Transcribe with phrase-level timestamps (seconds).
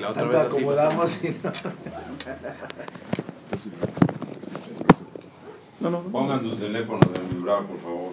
[0.00, 1.28] La otra vez acomodamos y
[5.80, 5.90] no.
[5.90, 8.12] No, Pongan sus teléfonos en vibrar, por favor.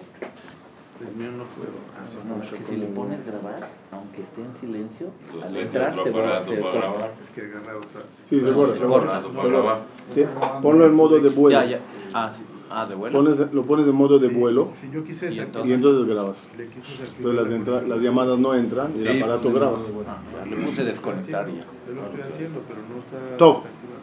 [1.00, 1.78] El mío no puedo.
[2.26, 6.08] No, es que si le pones grabar, aunque esté en silencio, Entonces, al entrar se
[6.08, 6.88] aparato Se para corta.
[6.88, 7.14] grabar.
[7.22, 8.00] Es que agarra otra.
[8.28, 10.22] Sí, se borra, se.
[10.22, 10.28] Sí,
[10.62, 11.60] Ponlo en modo de vuelo.
[11.60, 11.78] Ya, ya.
[12.14, 12.42] Ah, sí.
[12.70, 13.18] Ah, de vuelo.
[13.18, 16.06] Pones- lo pones en modo de Sí, vuelo Si yo quise Y desactivar, y entonces
[16.06, 16.46] grabas.
[16.56, 19.78] le quise desactivar Entonces las, entra- llamadas no entran y el Sí, aparato graba.
[20.06, 21.52] Ah, ya, le puse desconectar ya.
[21.54, 23.56] Yo lo estoy haciendo, pero no está Top.
[23.62, 23.98] desactivado.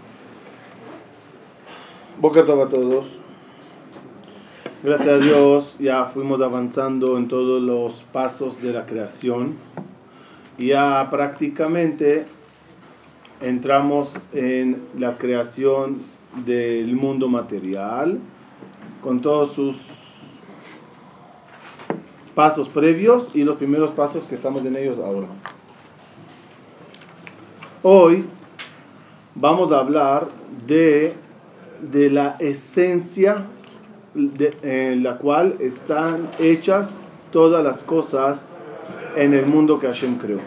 [2.22, 3.20] Boca a todos.
[4.84, 9.56] Gracias a Dios ya fuimos avanzando en todos los pasos de la creación.
[10.58, 12.26] Y ya prácticamente
[13.42, 15.98] entramos en la creación
[16.46, 18.20] del mundo material
[19.06, 19.76] con todos sus
[22.34, 25.28] pasos previos y los primeros pasos que estamos en ellos ahora.
[27.84, 28.26] Hoy
[29.36, 30.28] vamos a hablar
[30.66, 31.14] de,
[31.92, 33.44] de la esencia
[34.16, 38.48] de- en la cual están hechas todas las cosas
[39.16, 40.40] en el mundo que Hashem creó.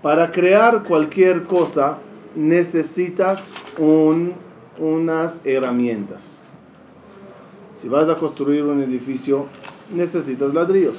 [0.00, 1.98] Para crear cualquier cosa
[2.34, 4.42] necesitas un-
[4.78, 6.42] unas herramientas.
[7.74, 9.46] Si vas a construir un edificio,
[9.94, 10.96] necesitas ladrillos.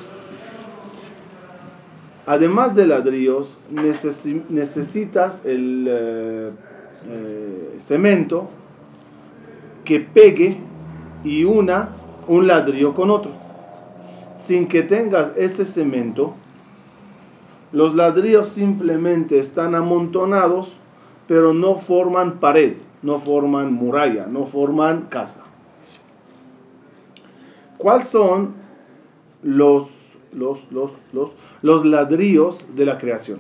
[2.28, 6.52] Además de ladrillos, necesi- necesitas el eh,
[7.08, 8.50] eh, cemento
[9.84, 10.58] que pegue
[11.24, 11.90] y una
[12.28, 13.32] un ladrillo con otro.
[14.36, 16.34] Sin que tengas ese cemento,
[17.72, 20.74] los ladrillos simplemente están amontonados,
[21.28, 22.74] pero no forman pared,
[23.06, 25.44] no forman muralla, no forman casa.
[27.78, 28.56] ¿Cuáles son
[29.44, 29.90] los,
[30.34, 31.30] los, los, los,
[31.62, 33.40] los ladrillos de la creación?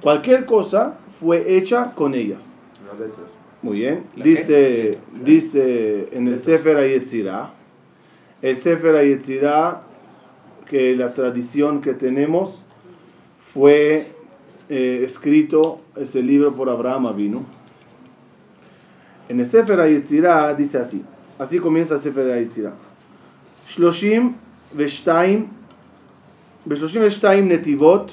[0.00, 2.58] Cualquier cosa fue hecha con ellas.
[2.86, 3.26] Las letras.
[3.60, 4.06] Muy bien.
[4.16, 7.52] ¿La Dice, dice en el Sefer Yetzirah,
[8.40, 9.82] el Sefer Yetzirah,
[10.66, 12.62] que la tradición que tenemos
[13.52, 14.12] fue
[14.70, 17.44] eh, escrito, este libro por Abraham vino.
[19.28, 21.04] En el Sefer Yetzirah dice así,
[21.38, 22.72] así comienza el Sefer Yetzirah.
[23.68, 24.34] Shloshim
[24.72, 25.48] veshtaim,
[26.64, 28.12] veshloshim veshtaim netivot,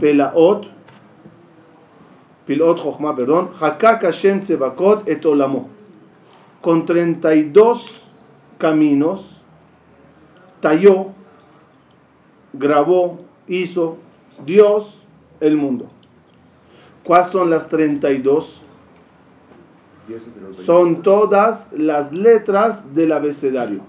[0.00, 0.66] pelaot,
[2.46, 5.68] pilot jochma, perdón, hakak Hashem tzebakot et olamo.
[6.60, 8.02] Con 32
[8.58, 9.42] caminos,
[10.60, 11.08] talló,
[12.52, 13.98] grabó, hizo
[14.44, 14.98] Dios
[15.40, 15.88] el mundo.
[17.04, 18.62] ¿Cuáles son las 32?
[20.08, 23.80] Diez entre los Son todas las letras del abecedario.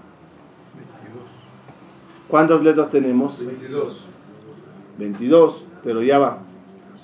[0.74, 1.22] 22.
[2.28, 3.44] ¿Cuántas letras tenemos?
[3.44, 4.06] 22.
[4.98, 6.38] 22, pero ya va.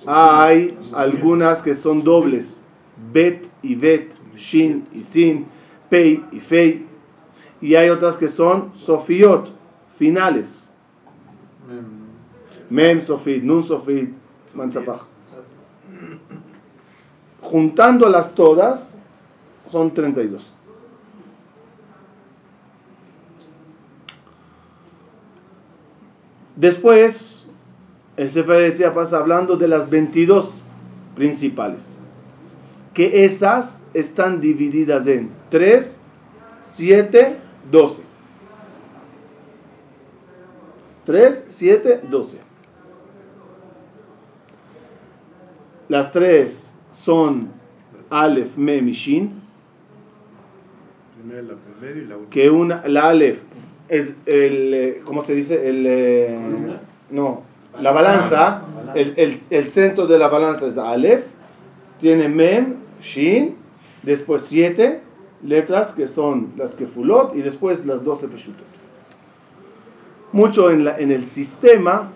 [0.07, 2.65] Hay algunas que son dobles.
[3.13, 5.47] Bet y bet, shin y sin,
[5.89, 6.87] pei y fei.
[7.61, 9.51] Y hay otras que son sofiot,
[9.99, 10.75] finales.
[12.71, 14.15] Mem sofit, nun sofit,
[14.55, 15.03] manzapaj.
[17.51, 18.97] Juntándolas todas,
[19.73, 20.53] son 32.
[26.55, 27.49] Después,
[28.17, 30.49] el Sefer pasa hablando de las 22
[31.17, 31.99] principales.
[32.95, 35.99] Que esas están divididas en 3,
[36.63, 37.37] 7,
[37.69, 38.03] 12.
[41.05, 42.39] 3, 7, 12.
[45.89, 46.71] Las tres
[47.05, 47.49] son
[48.11, 49.41] Aleph, Mem y Shin.
[51.29, 52.31] La y la última.
[52.31, 53.41] que una, la Aleph
[53.89, 55.69] es el, eh, ¿cómo se dice?
[55.69, 56.39] El, eh,
[57.11, 57.43] no,
[57.81, 58.63] la balanza,
[58.95, 61.25] el, el, el centro de la balanza es Aleph,
[62.01, 63.57] tiene Mem, Shin,
[64.03, 65.01] después siete
[65.43, 68.67] letras que son las que Fulot y después las 12 Peshutot.
[70.33, 72.11] Mucho en, la, en el sistema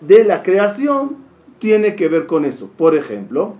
[0.00, 1.29] de la creación
[1.60, 2.68] tiene que ver con eso.
[2.76, 3.54] Por ejemplo,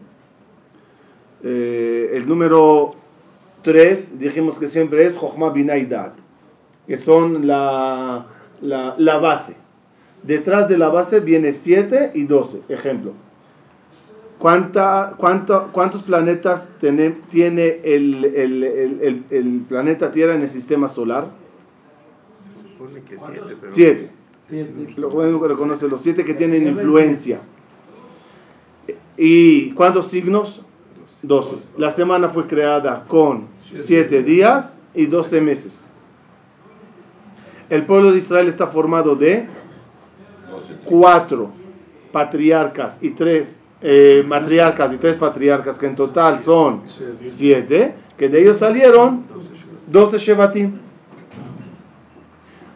[1.42, 2.94] eh, el número
[3.62, 6.12] 3 dijimos que siempre es Jochma Binah y Dat,
[6.86, 8.26] que son la,
[8.60, 9.56] la, la base.
[10.22, 12.62] Detrás de la base viene 7 y 12.
[12.68, 13.12] Ejemplo.
[14.38, 20.48] ¿Cuánta, cuánto, ¿Cuántos planetas tiene, tiene el, el, el, el- el planeta Tierra en el
[20.48, 21.28] sistema solar?
[22.62, 23.72] Se supone que 7, pero.
[23.72, 24.10] 7.
[24.96, 27.40] Lo bueno que reconoce los 7 que tienen influencia.
[29.22, 30.62] ¿Y cuántos signos?
[31.20, 31.56] 12.
[31.76, 33.48] La semana fue creada con
[33.84, 35.86] 7 días y 12 meses.
[37.68, 39.46] El pueblo de Israel está formado de
[40.86, 41.50] cuatro
[42.10, 46.84] patriarcas y tres eh, matriarcas y tres patriarcas, que en total son
[47.22, 49.24] siete, que de ellos salieron
[49.86, 50.78] 12 Shevatim.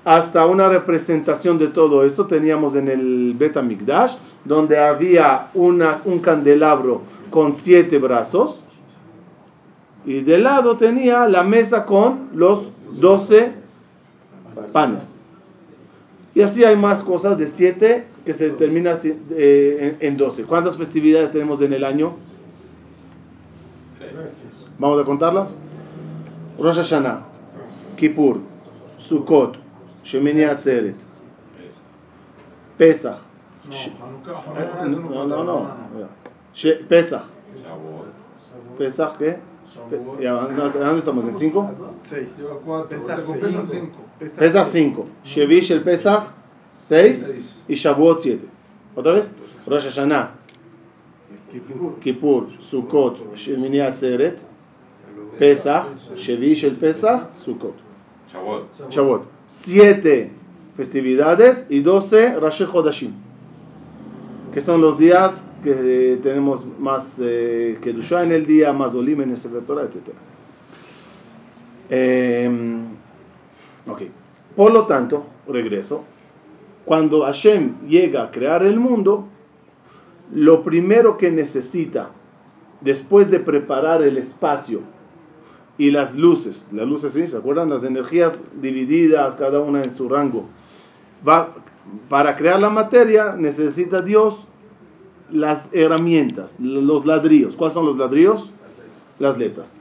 [0.05, 6.19] Hasta una representación de todo esto teníamos en el Bet HaMikdash, donde había una, un
[6.19, 8.61] candelabro con siete brazos,
[10.05, 13.53] y de lado tenía la mesa con los 12
[14.73, 15.23] panes.
[16.35, 20.45] Y así hay más cosas de 7 que se termina eh, en 12.
[20.45, 22.13] ¿Cuántas festividades tenemos en el año?
[24.79, 25.57] Vamos a contarlas.
[26.59, 27.25] Rosh Hashanah,
[27.97, 28.41] Kippur,
[28.99, 29.64] Sukkot,
[30.05, 30.95] שמיני עצרת.
[32.77, 33.17] פסח.
[35.11, 35.67] לא, לא, לא.
[36.89, 37.23] פסח.
[38.79, 39.35] פסח, כן?
[44.37, 46.31] פסח סינקו, שביעי של פסח,
[46.73, 47.29] סייס,
[47.69, 48.47] היא שבועות סייטי,
[48.95, 49.27] עוד רגע?
[49.69, 50.27] ראש השנה,
[52.01, 54.41] כיפור, סוכות, שמיני עצרת,
[55.39, 55.87] פסח,
[56.17, 57.75] שביעי של פסח, סוכות,
[58.91, 59.23] שבועות,
[59.55, 60.31] 7
[60.77, 63.13] festividades y 12 Rosh Hodashim.
[64.53, 69.31] Que son los días que tenemos más eh, Kedushá en el día, más Olim en
[69.31, 70.09] el Torah, etc.
[71.89, 72.51] Eh,
[73.87, 74.03] ok.
[74.57, 76.05] Por lo tanto, regreso.
[76.85, 79.29] Cuando Hashem llega a crear el mundo,
[80.33, 82.11] lo primero que necesita,
[82.81, 84.81] después de preparar el espacio
[85.77, 87.27] y las luces, las luces, ¿sí?
[87.27, 87.69] ¿Se acuerdan?
[87.69, 90.47] Las energías divididas, cada una en su rango.
[91.27, 91.55] Va,
[92.09, 94.39] para crear la materia necesita Dios
[95.31, 97.57] las herramientas, los ladrillos.
[97.57, 98.51] ¿Cuáles son los ladrillos?
[99.19, 99.75] Las letras.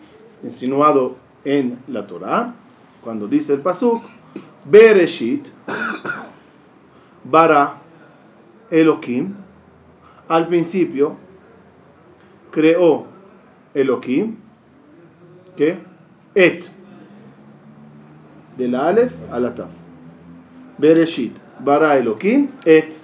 [0.43, 2.53] Insinuado en la Torah,
[3.03, 4.01] cuando dice el Pasuk,
[4.65, 5.47] Bereshit,
[7.23, 7.77] Bara,
[8.69, 9.33] Elohim,
[10.27, 11.15] al principio
[12.51, 13.05] creó
[13.73, 14.37] Elohim,
[15.55, 15.77] ¿qué?
[16.35, 16.65] Et,
[18.57, 19.69] de la Aleph a la Taf.
[20.77, 22.97] Bereshit, Bara Elohim, Et.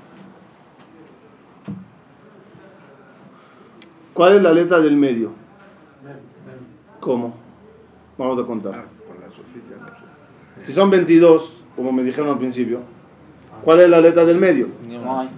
[4.14, 5.32] ¿Cuál es la letra del medio?
[7.00, 7.34] ¿Cómo?
[8.18, 8.86] Vamos a Ah, contar.
[9.08, 9.88] con la sofía, no
[10.58, 10.66] sé.
[10.66, 12.80] Si son 22, como me dijeron al principio,
[13.64, 14.68] ¿cuál es la letra del medio?
[14.90, 15.30] No hay.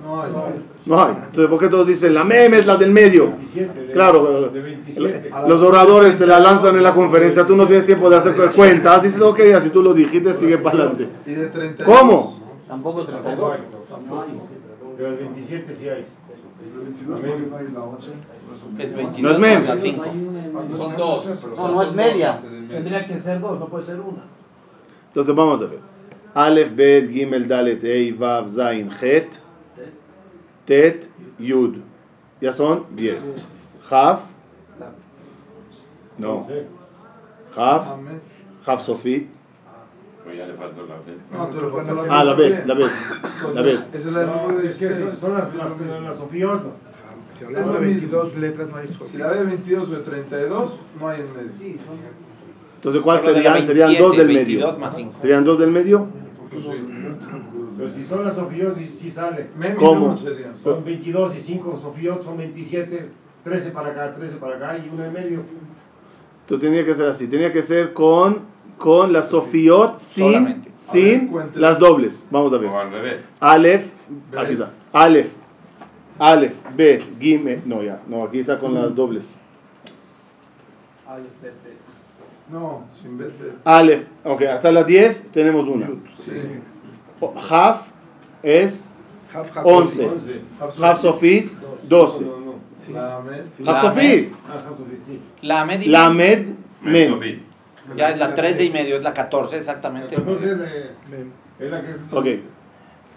[0.86, 1.14] No hay.
[1.14, 3.28] Entonces, ¿por qué todos dicen la meme es la del medio?
[3.28, 5.30] 27, de- Claro, de 27.
[5.48, 9.04] los oradores te la lanzan en la conferencia, tú no tienes tiempo de hacer cuentas,
[9.04, 11.08] dices, ok, así tú lo dijiste, sigue para adelante.
[11.26, 11.98] Y de 32.
[12.00, 12.40] ¿Cómo?
[12.68, 13.54] Tampoco Tampoco 32.
[13.54, 14.98] hay.
[14.98, 16.06] De las 27 sí hay.
[18.80, 19.56] Es 22 No es mem.
[19.66, 20.06] contra 5.
[20.78, 21.30] Son dos.
[21.58, 22.40] No, no es media.
[22.70, 24.24] Tendría que ser dos, no puede ser una.
[25.08, 25.80] Entonces, vamos a ver.
[26.34, 29.28] Aleph, Bet, Gimel, Dalet, Ei, Vav, Zain, Het,
[30.72, 31.80] Tet, Yud.
[32.40, 33.44] Ya son 10.
[33.90, 34.22] Jaf,
[36.18, 36.48] no.
[37.58, 38.22] Amén.
[38.66, 39.28] Jaf Sofit.
[40.24, 41.18] Pues ya le faltó la vez.
[41.30, 42.76] No, te lo faltó la Ah, la Bet, la.
[43.54, 43.80] La Bet.
[43.94, 45.20] Esa es la número es que son, 16.
[45.20, 46.64] son las, las, las Sofiot.
[47.38, 48.88] Si hablamos de 22 letras, no hay.
[49.04, 51.80] Si la ve 22 o de 32, no hay en medio.
[52.76, 53.66] Entonces, ¿cuál serían?
[53.66, 55.12] Serían 27, dos del 22 medio.
[55.20, 56.08] ¿Serían dos del medio?
[56.50, 57.01] Pues sí.
[57.94, 59.48] Si son las Sofiot, sí, sí sale.
[59.78, 60.16] ¿Cómo?
[60.64, 63.10] Son 22 y 5 Sofiot, son 27.
[63.44, 65.40] 13 para acá, 13 para acá y uno en medio.
[66.42, 67.28] Entonces tenía que ser así.
[67.28, 68.42] Tenía que ser con,
[68.78, 70.70] con la Sofiot sin, Solamente.
[70.70, 71.62] Ver, sin cuéntale.
[71.62, 72.28] las dobles.
[72.30, 72.70] Vamos a ver.
[72.70, 73.22] O al revés.
[73.40, 73.90] Aleph,
[74.32, 74.40] Bet.
[74.40, 74.72] aquí está.
[74.94, 75.32] Aleph,
[76.20, 77.62] Aleph, Bet, Gimel.
[77.66, 78.00] No, ya.
[78.08, 79.36] No, aquí está con las dobles.
[82.52, 83.54] No, sin bet, bet.
[83.64, 85.88] Aleph, ok, hasta las 10 tenemos una.
[86.18, 86.32] Sí.
[87.22, 87.88] O- Haf
[88.44, 88.92] es
[89.34, 90.04] Haf, haf, 11.
[90.60, 90.84] Absolutamente.
[90.86, 91.52] Haf Sofit,
[91.88, 92.26] 12.
[92.26, 92.56] No, no.
[92.94, 93.46] La Amén.
[93.66, 94.32] Haf Sofit,
[95.66, 96.48] med Lamed,
[96.82, 97.10] Men.
[97.12, 97.42] Sofit.
[97.96, 100.16] Ya es la 13 y medio, es la 14 exactamente.
[100.16, 100.58] Entonces,
[101.60, 101.98] es la que es.
[102.12, 102.26] Ok.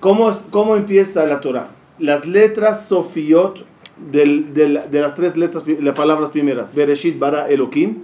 [0.00, 1.68] ¿Cómo, es- ¿Cómo empieza la Torah?
[1.98, 3.64] Las letras Sofiot
[4.10, 6.74] del- del- de las tres letras, las palabras primeras.
[6.74, 8.02] Bereshit, Bara, Elohim.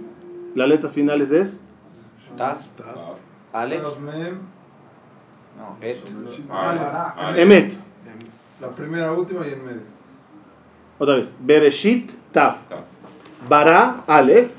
[0.55, 1.61] Las letras finales es
[2.37, 2.57] Tav,
[3.99, 4.37] Mem.
[5.61, 6.03] No, Et.
[6.49, 7.33] Ah.
[7.37, 7.77] Emet.
[8.59, 9.81] La primera, última y en medio.
[10.97, 11.35] Otra vez.
[11.39, 12.57] Bereshit, Taf.
[13.47, 14.51] Bara, Aleph.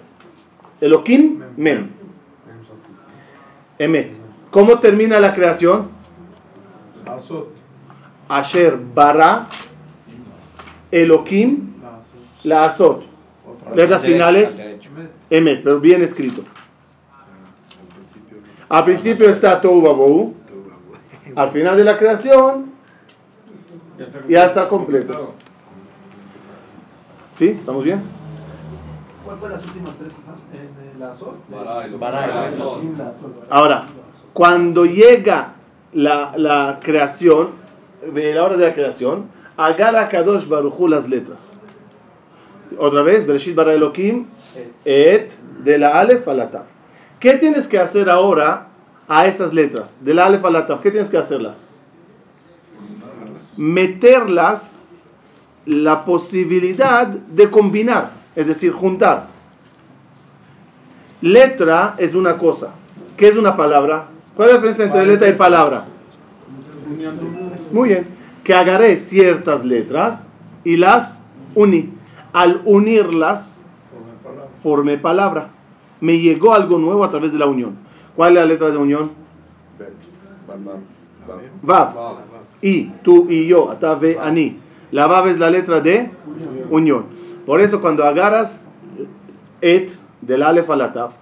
[0.80, 1.90] Elohim, Mem.
[3.78, 4.16] Emet.
[4.50, 5.90] ¿Cómo termina la creación?
[7.06, 7.54] Azot.
[8.28, 9.46] Asher, Bara,
[10.90, 11.74] Elohim,
[12.44, 13.04] La Azot.
[13.74, 14.64] Letras finales.
[15.30, 16.42] Emet, pero bien escrito.
[18.68, 20.34] Al principio está Tohu
[21.34, 22.72] al final de la creación,
[24.28, 25.34] ya está completo.
[27.36, 27.48] ¿Sí?
[27.48, 28.02] ¿Estamos bien?
[29.24, 30.12] ¿Cuál fue las últimas tres?
[30.52, 31.36] En la Azor.
[33.48, 33.86] Ahora,
[34.32, 35.54] cuando llega
[35.92, 37.50] la, la creación,
[38.02, 39.26] eh, la hora de la creación,
[39.56, 41.58] agarra Kadosh Baruchu las letras.
[42.78, 44.26] Otra vez, Bereshit bara Elohim,
[44.84, 46.64] et, de la Aleph a la Tav.
[47.20, 48.68] ¿Qué tienes que hacer ahora
[49.08, 49.98] a esas letras?
[50.02, 51.68] De la Aleph a la Tav, ¿qué tienes que hacerlas?
[53.56, 54.90] Meterlas
[55.66, 59.26] la posibilidad de combinar, es decir, juntar.
[61.20, 62.70] Letra es una cosa.
[63.16, 64.06] ¿Qué es una palabra?
[64.34, 65.84] ¿Cuál es la diferencia entre letra y palabra?
[67.72, 68.06] Muy bien.
[68.42, 70.26] Que agarré ciertas letras
[70.64, 71.22] y las
[71.54, 71.90] uní.
[72.32, 73.64] Al unirlas,
[74.62, 75.50] formé palabra.
[76.00, 77.76] Me llegó algo nuevo a través de la unión.
[78.16, 79.10] ¿Cuál es la letra de unión?
[81.62, 81.94] Vav.
[82.60, 84.58] Y, tú y yo, ata ve ani.
[84.92, 86.10] La Vav es la letra de
[86.70, 87.06] unión.
[87.46, 88.66] Por eso cuando agarras
[89.60, 89.90] et
[90.20, 91.12] del Aleph a la Tav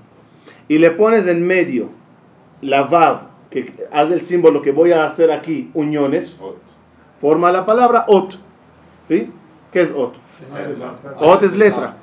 [0.68, 1.88] y le pones en medio
[2.61, 6.42] la Vav, que hace el símbolo que voy a hacer aquí, uniones,
[7.20, 8.38] forma la palabra ot.
[9.06, 9.30] ¿Sí?
[9.73, 10.14] ¿Qué es ot?
[11.20, 11.97] Ot es letra.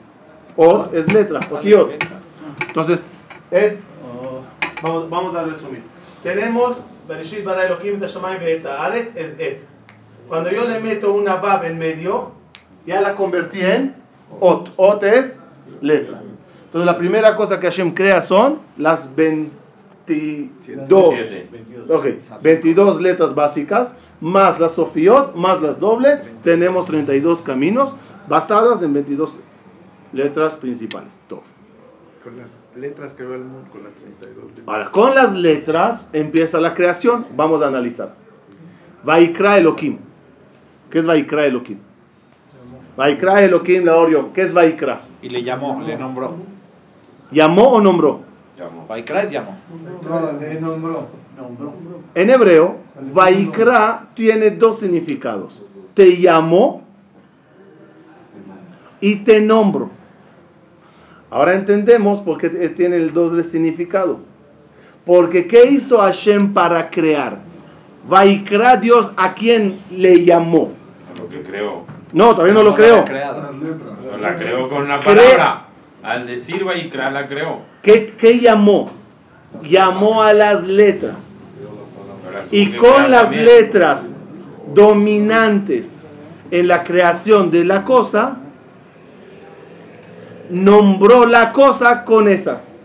[0.55, 1.41] Ot es letra.
[1.51, 1.91] Otiot.
[2.67, 3.03] Entonces,
[3.51, 3.77] es.
[4.81, 5.81] Vamos, vamos a resumir.
[6.23, 9.65] Tenemos Bereshit bara Elohim es et.
[10.27, 12.31] Cuando yo le meto una vav en medio,
[12.85, 13.95] ya la convertí en
[14.39, 14.71] ot.
[14.75, 15.39] Ot es
[15.81, 16.25] letras.
[16.65, 21.15] Entonces la primera cosa que Hashem crea son las 22.
[21.89, 22.05] Ok,
[22.41, 27.93] 22 letras básicas, más las sofiot, más las dobles, tenemos 32 caminos
[28.27, 29.39] basadas en 22
[30.11, 31.21] letras principales.
[31.29, 31.43] Todo.
[32.27, 34.51] Con las letras que ve el mundo, con las 32.
[34.65, 37.25] Ahora, con las letras empieza la creación.
[37.37, 38.15] Vamos a analizar.
[39.01, 39.99] Vaikra Elohim.
[40.89, 41.77] ¿Qué es Vaikra Elohim?
[42.97, 44.33] Vaikra Elohim la Orión.
[44.33, 45.03] ¿Qué es Vaikra?
[45.21, 46.35] Y le llamó, le nombró.
[47.31, 48.19] ¿Llamó o nombró?
[48.57, 48.85] Llamó.
[48.87, 49.57] Vaikra es llamó.
[50.03, 51.07] No, le nombró.
[52.13, 52.75] En hebreo,
[53.13, 55.63] Vaikra tiene dos significados.
[55.93, 56.83] Te llamó
[58.99, 59.96] y te nombro.
[61.29, 64.19] Ahora entendemos por qué tiene el doble significado.
[65.05, 67.39] Porque ¿qué hizo Hashem para crear?
[68.07, 70.71] Vaikra Dios a quien le llamó.
[71.13, 71.85] A lo que creó.
[72.13, 73.51] No, todavía no lo la creado.
[74.11, 75.65] No la creó con una Cre- palabra.
[76.03, 77.59] Al decir Vaikra la creó.
[77.81, 78.89] ¿Qué, qué llamó?
[79.63, 81.41] Llamó a las letras.
[82.51, 84.15] Y con las letras
[84.73, 86.05] dominantes
[86.51, 88.37] en la creación de la cosa,
[90.49, 92.75] nombró la cosa con esas.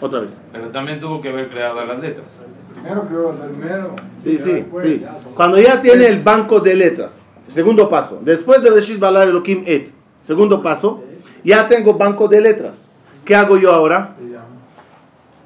[0.00, 0.40] Otra vez.
[0.52, 2.26] Pero también tuvo que haber creado las letras.
[2.74, 3.96] Primero creo el primero.
[4.16, 5.04] Sí, sí, sí.
[5.34, 9.90] Cuando ya tiene el banco de letras, segundo paso, después de Reshit Balar Elohim Et,
[10.22, 11.02] segundo paso,
[11.42, 12.90] ya tengo banco de letras.
[13.24, 14.14] ¿Qué hago yo ahora?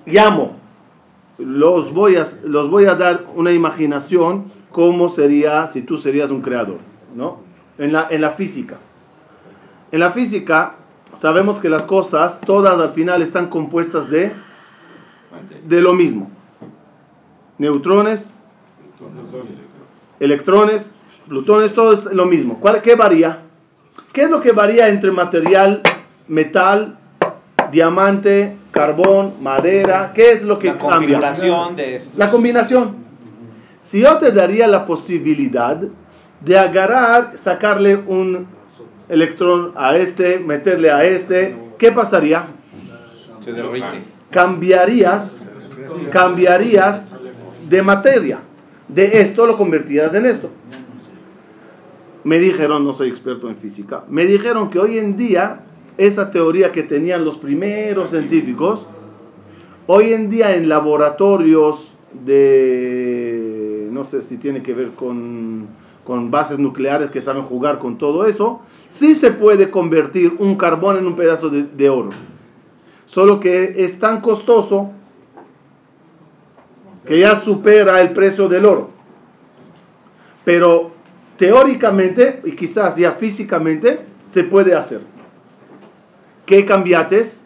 [0.04, 0.56] Llamo.
[1.38, 6.42] Los voy a, los voy a dar una imaginación cómo sería si tú serías un
[6.42, 6.78] creador,
[7.14, 7.38] ¿no?
[7.78, 8.76] En la, en la física.
[9.90, 10.76] En la física
[11.14, 14.32] sabemos que las cosas, todas al final están compuestas de,
[15.66, 16.30] de lo mismo.
[17.58, 18.34] Neutrones,
[20.20, 20.90] electrones,
[21.28, 22.58] plutones, todo es lo mismo.
[22.60, 23.40] ¿Cuál, ¿Qué varía?
[24.12, 25.82] ¿Qué es lo que varía entre material,
[26.28, 26.98] metal,
[27.70, 30.12] diamante, carbón, madera?
[30.14, 30.96] ¿Qué es lo que La cambia?
[30.98, 32.10] configuración de esto.
[32.16, 32.96] La combinación.
[33.82, 35.80] Si yo te daría la posibilidad
[36.40, 38.46] de agarrar, sacarle un
[39.12, 42.46] electrón a este, meterle a este, ¿qué pasaría?
[43.44, 44.04] Se derrite.
[44.30, 45.50] Cambiarías,
[46.10, 47.12] cambiarías
[47.68, 48.38] de materia.
[48.88, 50.48] De esto lo convertirías en esto.
[52.24, 55.60] Me dijeron, no soy experto en física, me dijeron que hoy en día
[55.98, 58.86] esa teoría que tenían los primeros científicos,
[59.88, 65.66] hoy en día en laboratorios de, no sé si tiene que ver con,
[66.04, 70.98] con bases nucleares que saben jugar con todo eso, sí se puede convertir un carbón
[70.98, 72.10] en un pedazo de, de oro.
[73.06, 74.90] Solo que es tan costoso
[77.06, 78.90] que ya supera el precio del oro.
[80.44, 80.90] Pero
[81.36, 85.00] teóricamente y quizás ya físicamente se puede hacer.
[86.46, 87.44] ¿Qué cambiates?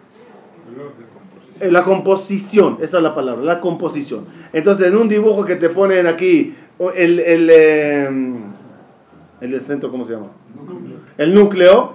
[1.60, 4.26] Eh, La composición, esa es la palabra, la composición.
[4.52, 6.54] Entonces, en un dibujo que te ponen aquí,
[6.94, 8.08] el, el, eh,
[9.40, 10.28] el del centro, ¿cómo se llama?
[11.18, 11.94] El núcleo,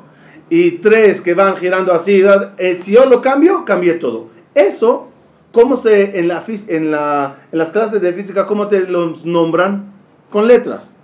[0.50, 2.24] y tres que van girando así,
[2.58, 4.30] eh, si yo lo cambio, cambié todo.
[4.54, 5.12] Eso
[5.52, 9.92] ¿Cómo se, en, la, en, la, en las clases de física, cómo te los nombran?
[10.30, 10.96] Con letras.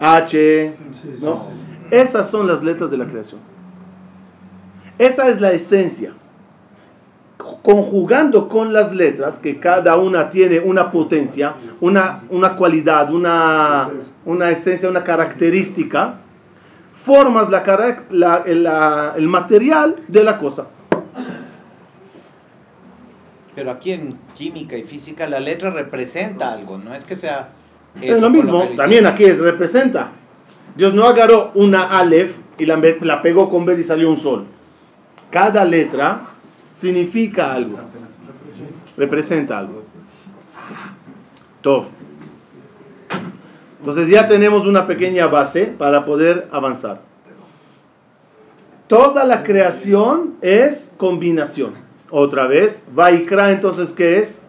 [0.00, 0.74] H,
[1.22, 1.48] ¿no?
[1.90, 3.40] Esas son las letras de la creación.
[4.98, 6.14] Esa es la esencia.
[7.36, 13.88] Conjugando con las letras, que cada una tiene una potencia, una, una cualidad, una,
[14.24, 16.14] una esencia, una característica,
[17.04, 17.62] formas la,
[18.10, 20.66] la- el, la- el material de la cosa.
[23.54, 27.48] Pero aquí en química y física la letra representa algo, no es que sea...
[28.00, 30.08] Es lo mismo, también aquí es representa.
[30.76, 34.44] Dios no agarró una Aleph y la, la pegó con Bet y salió un sol.
[35.30, 36.20] Cada letra
[36.78, 37.78] significa algo,
[38.96, 39.80] representa algo.
[41.60, 41.86] Todo.
[43.80, 47.00] Entonces ya tenemos una pequeña base para poder avanzar.
[48.88, 51.72] Toda la creación es combinación.
[52.10, 54.42] Otra vez, Vaikra, entonces, ¿qué es?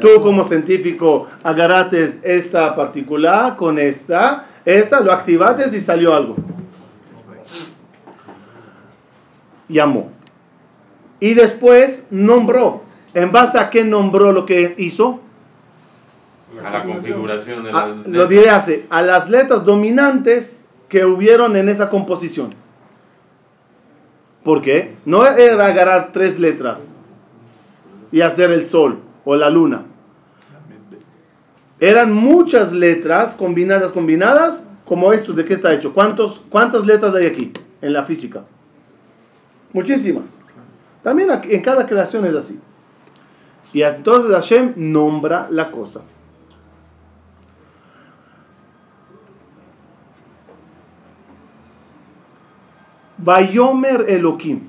[0.00, 6.36] Tú como científico agarrates esta particular con esta, esta, lo activates y salió algo.
[9.68, 10.19] Llamó.
[11.20, 12.82] Y después nombró.
[13.14, 15.20] ¿En base a qué nombró lo que hizo?
[16.64, 17.80] A la configuración de A- la.
[17.82, 22.50] Ah, lo diré así, a las letras dominantes que hubieron en esa composición.
[24.44, 24.96] ¿Por qué?
[25.04, 26.96] No era agarrar tres letras
[28.10, 29.84] y hacer el sol o la luna.
[31.78, 35.92] Eran muchas letras combinadas, combinadas, como esto, ¿de qué está hecho?
[35.94, 38.42] ¿Cuántos, ¿Cuántas letras hay aquí en la física?
[39.72, 40.39] Muchísimas.
[41.02, 42.60] También en cada creación es así.
[43.72, 46.02] Y entonces Hashem nombra la cosa.
[53.18, 54.62] Bayomer Elohim.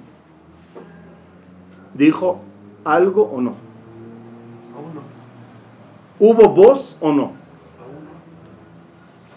[1.94, 2.42] ¿Dijo
[2.84, 3.56] algo o no?
[6.20, 7.32] ¿Hubo voz o no?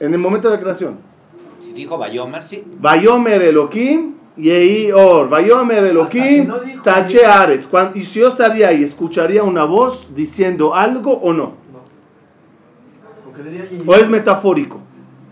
[0.00, 0.98] En el momento de la creación.
[1.62, 2.62] Si dijo Bayomer, sí.
[2.78, 5.28] Bayomer Elohim, Yehi Or.
[5.28, 6.48] Bayomer Elohim,
[6.82, 7.24] Tache.
[7.24, 7.68] Aretz.
[7.94, 11.54] Y si yo estaría ahí, ¿escucharía una voz diciendo algo o no?
[11.72, 11.84] No.
[13.86, 14.80] ¿O es metafórico?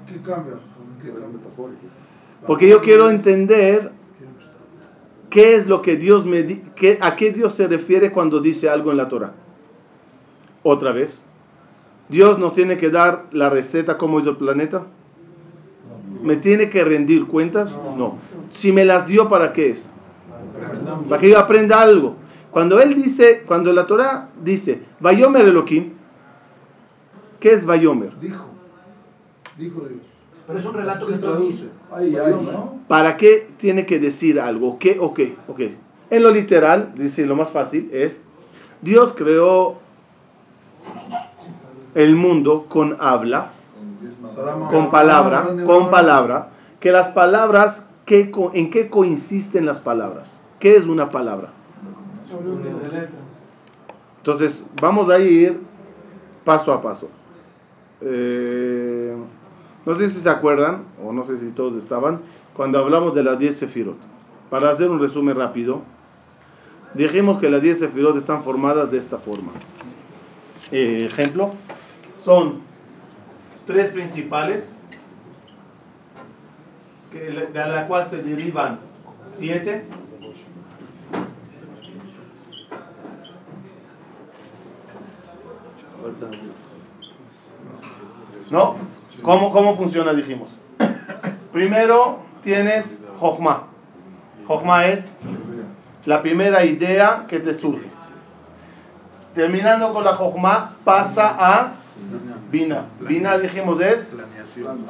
[0.06, 0.54] ¿Qué cambia?
[1.02, 1.80] ¿Qué cambia metafórico?
[2.46, 3.90] Porque yo quiero entender
[5.30, 8.68] qué es lo que Dios me di- qué- a qué Dios se refiere cuando dice
[8.68, 9.32] algo en la Torah.
[10.62, 11.24] Otra vez,
[12.08, 14.82] Dios nos tiene que dar la receta cómo hizo el planeta.
[16.22, 17.78] ¿Me tiene que rendir cuentas?
[17.96, 18.18] No.
[18.50, 19.90] Si me las dio, ¿para qué es?
[21.08, 22.16] Para que yo aprenda algo.
[22.50, 25.92] Cuando él dice, cuando la Torah dice, Vayomer Elohim,
[27.40, 28.18] ¿qué es Vayomer?
[28.20, 28.46] Dijo.
[29.56, 30.00] Dijo Dios.
[30.46, 31.68] Pero es un relato Se que traduce.
[31.90, 32.80] Ahí, ahí, ¿no?
[32.88, 34.78] ¿Para qué tiene que decir algo?
[34.78, 35.36] ¿Qué o qué?
[35.48, 35.60] Ok.
[36.10, 38.22] En lo literal, dice lo más fácil, es
[38.82, 39.78] Dios creó
[41.94, 43.52] el mundo con habla,
[44.70, 46.48] con palabra, con palabra,
[46.80, 50.42] que las palabras, ¿qué co- ¿en qué coinciden las palabras?
[50.58, 51.48] ¿Qué es una palabra?
[54.18, 55.60] Entonces, vamos a ir
[56.44, 57.08] paso a paso.
[58.00, 59.14] Eh,
[59.84, 62.20] no sé si se acuerdan, o no sé si todos estaban,
[62.54, 63.96] cuando hablamos de las 10 sefirot.
[64.50, 65.82] Para hacer un resumen rápido,
[66.94, 69.52] dijimos que las 10 sefirot están formadas de esta forma.
[70.70, 71.52] Eh, ejemplo,
[72.18, 72.60] son
[73.64, 74.74] tres principales,
[77.10, 78.78] que, de la cual se derivan
[79.24, 79.84] siete.
[88.50, 88.76] ¿No?
[89.22, 90.50] ¿Cómo, cómo funciona, dijimos?
[91.52, 93.64] Primero tienes Jochma.
[94.46, 95.16] Jochma es
[96.04, 97.88] la primera idea que te surge.
[99.34, 101.72] Terminando con la Jochma, pasa a
[102.52, 102.84] Bina.
[103.00, 104.10] Bina, dijimos, es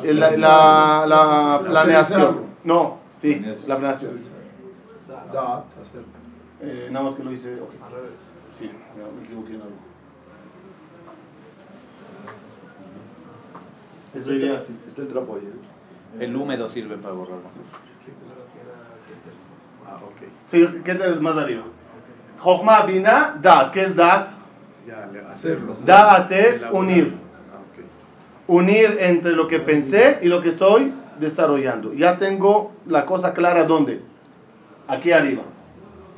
[0.02, 2.40] el- la, la- la planeación.
[2.64, 3.34] No, sí,
[3.68, 4.18] la planeación.
[6.60, 7.56] Eh, nada más que lo hice.
[8.50, 9.76] Sí, me equivoqué en algo.
[14.14, 14.76] Eso iría así.
[14.86, 15.42] Está el trapo ahí.
[16.20, 16.24] ¿eh?
[16.24, 17.42] El húmedo sirve para borrarlo.
[19.88, 20.28] Ah, ok.
[20.48, 21.62] Sí, ¿qué tenés más arriba?
[22.38, 23.70] Jochma, Bina, Dat.
[23.72, 24.28] ¿Qué es Dat?
[25.30, 25.74] Hacerlo.
[25.86, 27.21] Dat es unir.
[28.52, 31.94] Unir entre lo que pensé y lo que estoy desarrollando.
[31.94, 34.02] Ya tengo la cosa clara dónde.
[34.86, 35.44] Aquí arriba.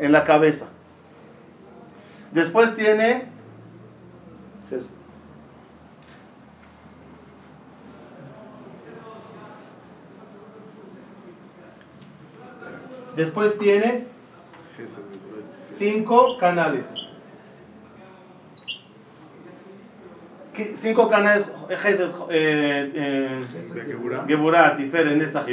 [0.01, 0.67] En la cabeza.
[2.33, 3.29] Después tiene.
[13.15, 14.09] Después tiene
[15.63, 17.14] cinco canales.
[20.75, 21.47] Cinco canales,
[22.31, 24.25] eh, eh, De Geburah.
[24.27, 25.47] Geburah, Tiferet, Netzach,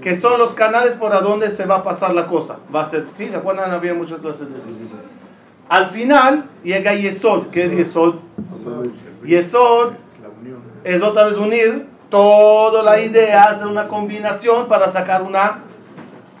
[0.00, 2.58] que son los canales por a donde se va a pasar la cosa.
[2.74, 3.28] Va a ser, ¿sí?
[3.28, 3.70] ¿Se acuerdan?
[3.70, 4.96] Había muchas clases de eso.
[5.68, 7.50] Al final llega Yesod.
[7.50, 8.16] ¿Qué es Yesod?
[9.24, 9.92] Yesod
[10.84, 15.62] es otra vez unir toda la idea, hacer una combinación para sacar una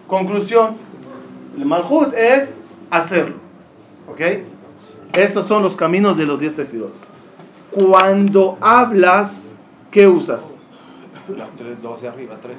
[0.06, 0.76] conclusión.
[1.56, 2.58] El Malhut es
[2.90, 3.36] hacerlo.
[4.08, 4.20] ¿Ok?
[5.14, 7.11] Estos son los caminos de los 10 sefirot.
[7.74, 9.56] Cuando hablas,
[9.90, 10.54] ¿qué usas?
[11.36, 12.58] Las tres, dos de arriba, tres.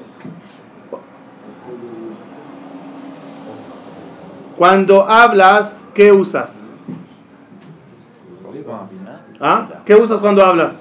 [4.57, 6.61] Cuando hablas, ¿qué usas?
[9.39, 9.67] ¿Ah?
[9.85, 10.79] ¿Qué usas cuando hablas?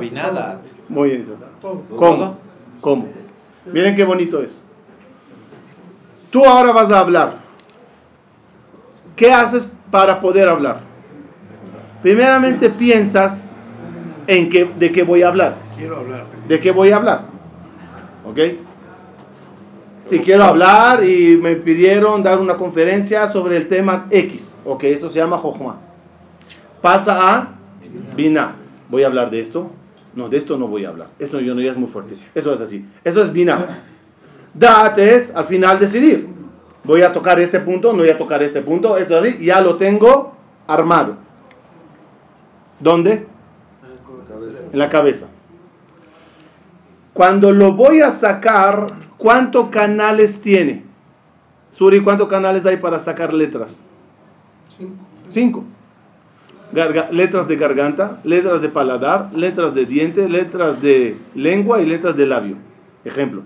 [0.00, 0.60] Binada.
[0.88, 1.36] Muy bien.
[1.96, 2.38] ¿Cómo?
[2.80, 3.08] ¿Cómo?
[3.66, 4.64] Miren qué bonito es.
[6.30, 7.34] Tú ahora vas a hablar.
[9.16, 10.80] ¿Qué haces para poder hablar?
[12.04, 13.50] Primeramente piensas
[14.26, 15.56] en qué, de qué voy a hablar.
[15.74, 16.26] Quiero hablar.
[16.46, 17.22] ¿De qué voy a hablar?
[18.26, 18.38] ¿Ok?
[20.04, 24.54] Si quiero hablar y me pidieron dar una conferencia sobre el tema X.
[24.66, 25.78] Ok, eso se llama Jochma.
[26.82, 27.48] Pasa a
[28.14, 28.56] Bina.
[28.90, 29.70] ¿Voy a hablar de esto?
[30.14, 31.08] No, de esto no voy a hablar.
[31.18, 32.16] Esto yo no es muy fuerte.
[32.34, 32.84] Eso es así.
[33.02, 33.78] Eso es Bina.
[34.52, 36.28] Dat es al final decidir.
[36.84, 38.98] Voy a tocar este punto, no voy a tocar este punto.
[38.98, 39.42] Esto es así.
[39.46, 40.34] Ya lo tengo
[40.66, 41.24] armado.
[42.84, 43.26] ¿Dónde?
[44.72, 45.26] En la cabeza.
[47.14, 50.82] Cuando lo voy a sacar, ¿cuántos canales tiene?
[51.70, 53.82] Suri, ¿cuántos canales hay para sacar letras?
[55.30, 55.64] Cinco.
[56.74, 62.16] Garga- letras de garganta, letras de paladar, letras de diente, letras de lengua y letras
[62.16, 62.56] de labio.
[63.04, 63.42] Ejemplo.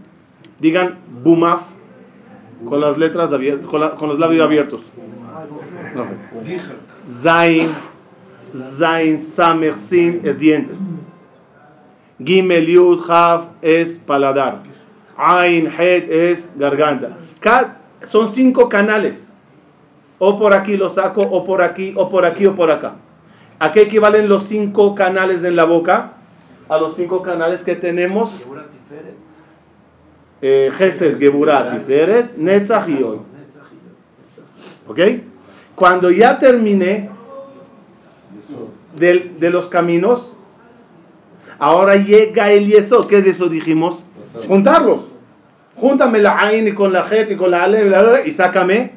[0.59, 1.61] Digan bumaf
[2.65, 4.83] con las letras abiertas, con, la- con los labios abiertos.
[5.95, 6.07] No.
[7.23, 7.69] Zain,
[8.77, 10.79] Zain, Samer, Sin es dientes.
[12.23, 14.63] Gimel, Yud, Hav es paladar.
[15.17, 17.17] Ain, Het es garganta.
[18.05, 19.35] Son cinco canales.
[20.19, 22.95] O por aquí lo saco, o por aquí, o por aquí, o por acá.
[23.59, 26.13] ¿A qué equivalen los cinco canales en la boca?
[26.69, 28.31] A los cinco canales que tenemos.
[30.41, 32.31] Eh, Gesed, Geburah, Tiferet.
[34.87, 34.99] ¿Ok?
[35.75, 37.11] Cuando ya terminé
[38.97, 40.35] del- de, los caminos,
[41.59, 43.07] ahora llega el Yesod.
[43.07, 43.49] ¿Qué es eso?
[43.49, 44.05] Dijimos,
[44.47, 45.09] juntarlos.
[45.77, 48.93] Júntame la Ain y con la Het y con la Ale y, sácame.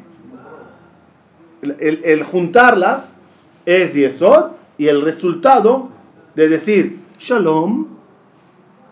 [1.61, 3.19] El, el- el juntarlas
[3.65, 5.89] es Yesod y el resultado
[6.33, 7.85] de decir Shalom,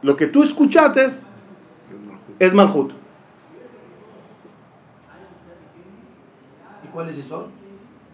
[0.04, 1.08] lo que tú escuchaste
[2.38, 2.92] es Malhut.
[6.84, 7.46] ¿Y cuáles son?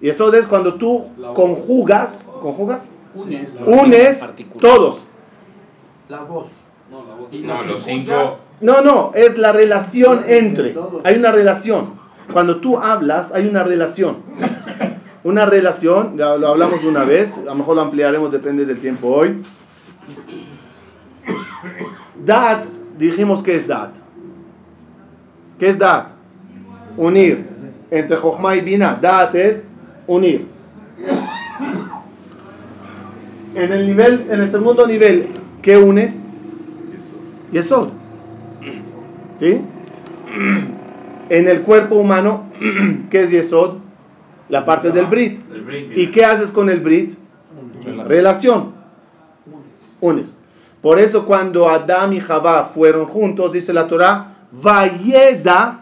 [0.01, 4.21] Y eso es cuando tú conjugas, conjugas, Unes.
[4.59, 4.99] todos.
[6.09, 6.47] La voz.
[6.91, 8.37] No, lo que los cinco.
[8.61, 10.75] No, no, es la relación entre.
[11.03, 11.93] Hay una relación.
[12.31, 14.17] Cuando tú hablas, hay una relación.
[15.23, 19.07] Una relación, ya lo hablamos una vez, a lo mejor lo ampliaremos, depende del tiempo
[19.07, 19.41] hoy.
[22.23, 22.65] Dat,
[22.97, 23.95] dijimos que es Dat.
[25.57, 26.09] ¿Qué es Dat?
[26.97, 27.47] Unir.
[27.89, 28.99] Entre Jochma y Bina.
[29.01, 29.67] Dat es
[30.07, 30.47] unir.
[33.55, 35.29] En el nivel, en el segundo nivel,
[35.61, 36.13] ¿qué une?
[37.51, 37.89] Yesod.
[39.39, 39.61] ¿Sí?
[41.29, 42.51] En el cuerpo humano,
[43.09, 43.77] ¿qué es Yesod?
[44.49, 45.39] La parte del Brit.
[45.95, 47.13] ¿Y qué haces con el Brit?
[48.07, 48.73] Relación.
[50.01, 50.37] Unes.
[50.81, 55.79] Por eso cuando Adam y Javá fueron juntos, dice la Torah, Vayeda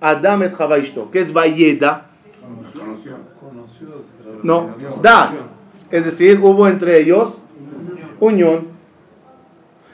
[0.00, 0.76] Adam et Javá.
[1.10, 2.06] ¿Qué es Vayeda?
[4.42, 4.68] No,
[5.02, 5.32] Dat.
[5.90, 7.42] Es decir, hubo entre ellos
[8.20, 8.68] unión.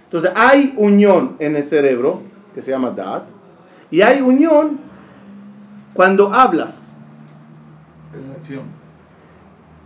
[0.04, 2.22] Entonces hay unión en el cerebro,
[2.54, 3.24] que se llama Dat,
[3.90, 4.78] y hay unión
[5.94, 6.94] cuando hablas.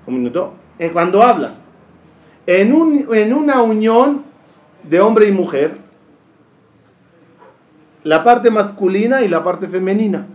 [0.06, 0.52] Un minuto.
[0.78, 1.70] Eh, Cuando hablas.
[2.46, 4.22] En, un- en una unión
[4.82, 5.78] de hombre y mujer,
[8.04, 10.26] la parte masculina y la parte femenina.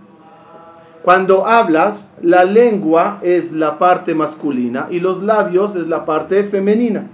[1.08, 7.08] Cuando hablas, la lengua es la parte masculina y los labios es la parte femenina.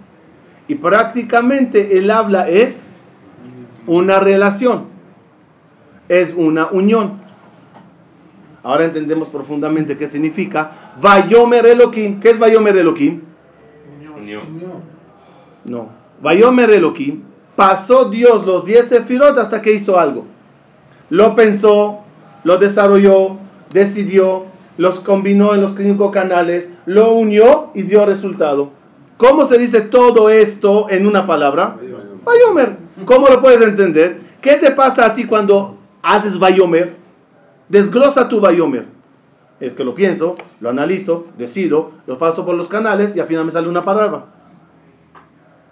[0.68, 2.84] Y prácticamente el habla es
[3.86, 4.86] una relación,
[6.10, 7.20] es una unión.
[8.64, 12.20] Ahora entendemos profundamente qué significa Vayomer Elohim.
[12.20, 13.22] ¿Qué es Vayomer Elohim?
[14.20, 14.42] Unión.
[15.66, 15.90] No.
[16.20, 17.22] Vayomer Elohim.
[17.56, 20.26] Pasó Dios los 10 sefirot hasta que hizo algo.
[21.12, 22.00] Lo pensó,
[22.44, 23.43] lo desarrolló,
[23.74, 24.46] decidió,
[24.78, 28.72] los combinó en los cinco canales, lo unió y dio resultado.
[29.18, 31.78] ¿Cómo se dice todo esto en una palabra?
[32.24, 32.78] Vayomer.
[33.06, 34.20] ¿Cómo lo puedes entender?
[34.42, 36.96] ¿Qué te pasa a ti cuando haces Vayomer?
[37.70, 38.86] Desglosa tu Vayomer.
[39.60, 43.46] Es que lo pienso, lo analizo, decido, lo paso por los canales y al final
[43.46, 44.26] me sale una palabra.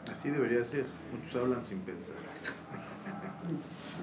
[0.10, 0.86] Así debería ser.
[1.12, 2.21] Muchos hablan sin pensar.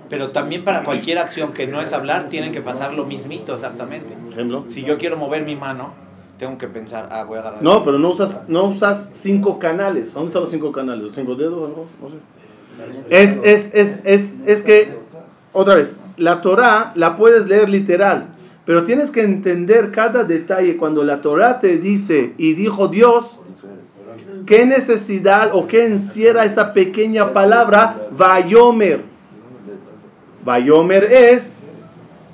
[0.09, 4.15] Pero también para cualquier acción que no es hablar, tienen que pasar lo mismito exactamente.
[4.33, 4.65] Ejemplo.
[4.71, 5.93] Si yo quiero mover mi mano,
[6.39, 7.63] tengo que pensar, ah, voy a agarrar.
[7.63, 10.15] No, pero no usas, no usas cinco canales.
[10.15, 11.05] ¿Dónde están los cinco canales?
[11.05, 11.69] ¿Los cinco dedos?
[11.69, 11.87] algo?
[12.01, 12.17] No sé.
[13.11, 14.97] Es, es, es, es, es que,
[15.53, 18.27] otra vez, la Torah la puedes leer literal,
[18.65, 20.77] pero tienes que entender cada detalle.
[20.77, 23.41] Cuando la Torah te dice, y dijo Dios,
[24.47, 29.18] ¿qué necesidad o qué encierra esa pequeña palabra, Vayomer?
[30.49, 31.55] Vayomer es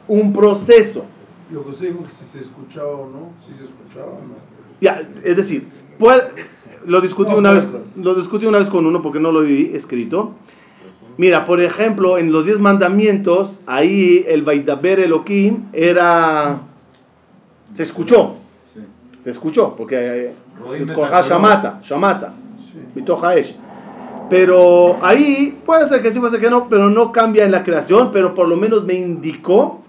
[0.06, 1.04] un proceso.
[1.50, 4.34] Lo que usted dijo que si se escuchaba o no, si se escuchaba o no.
[4.80, 5.66] Ya, es decir,
[5.98, 6.22] puede-
[6.86, 9.72] lo discutí No, una vez, lo discutí una vez con uno porque no lo vi
[9.74, 10.32] escrito.
[11.16, 16.60] Mira, por ejemplo, en los diez mandamientos, ahí el Vaidaber Elohim era,
[17.74, 18.34] se escuchó,
[19.24, 19.96] se escuchó, porque
[20.26, 20.34] eh,
[20.94, 22.32] Koha Shamata, Shamata,
[22.72, 22.78] Sí.
[22.94, 23.56] Mitoja Esh.
[24.28, 27.62] Pero ahí puede ser que sí, puede ser que no, pero no cambia en la
[27.62, 29.82] creación, pero por lo menos me indicó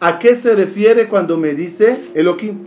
[0.00, 2.58] a qué se refiere cuando me dice Elohim.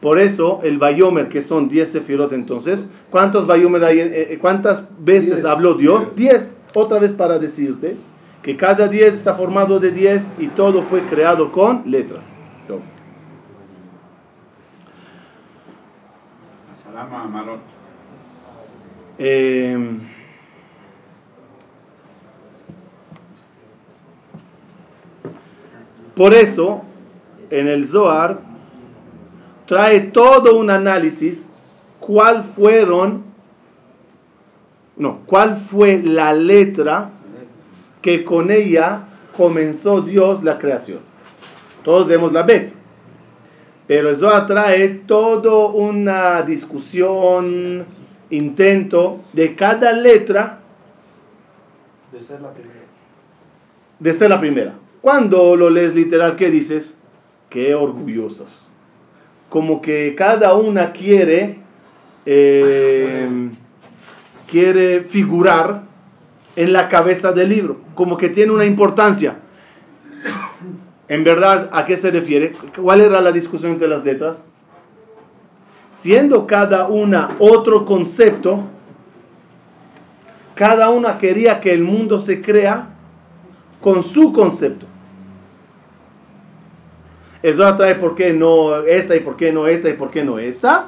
[0.00, 4.00] Por eso el Bayomer, que son 10 sefirot entonces, ¿cuántos Bayomer hay?
[4.00, 5.44] en- eh, ¿Cuántas veces Diez.
[5.44, 6.14] habló Dios?
[6.16, 6.52] 10.
[6.74, 7.96] Otra vez para decirte
[8.42, 12.26] que cada 10 está formado de 10 y todo fue creado con letras.
[12.66, 12.80] Todo.
[19.18, 19.78] Eh,
[26.14, 26.82] por eso,
[27.50, 28.40] en el Zohar
[29.66, 31.48] trae todo un análisis
[32.00, 33.22] cuál fueron,
[34.96, 37.10] no, cuál fue la letra
[38.02, 39.04] que con ella
[39.36, 40.98] comenzó Dios la creación.
[41.84, 42.74] Todos vemos la Bet.
[43.86, 47.84] Pero el Zohar trae toda una discusión,
[48.32, 50.58] intento de cada letra
[52.10, 52.80] De ser la primera.
[53.98, 54.74] de ser la primera.
[55.00, 56.96] Cuando lo lees literal, ¿qué dices?
[57.48, 58.70] Qué orgullosos.
[59.48, 61.58] Como que cada una quiere,
[62.26, 63.28] eh,
[64.50, 65.82] quiere figurar
[66.56, 67.80] en la cabeza del libro.
[67.94, 69.36] Como que tiene una importancia.
[71.08, 72.52] En verdad, ¿a qué se refiere?
[72.80, 74.44] ¿Cuál era la discusión entre las letras?
[76.02, 78.64] Siendo cada una otro concepto,
[80.56, 82.88] cada una quería que el mundo se crea
[83.80, 84.86] con su concepto.
[87.40, 90.40] Eso trae por qué no esta y por qué no esta y por qué no
[90.40, 90.86] esta.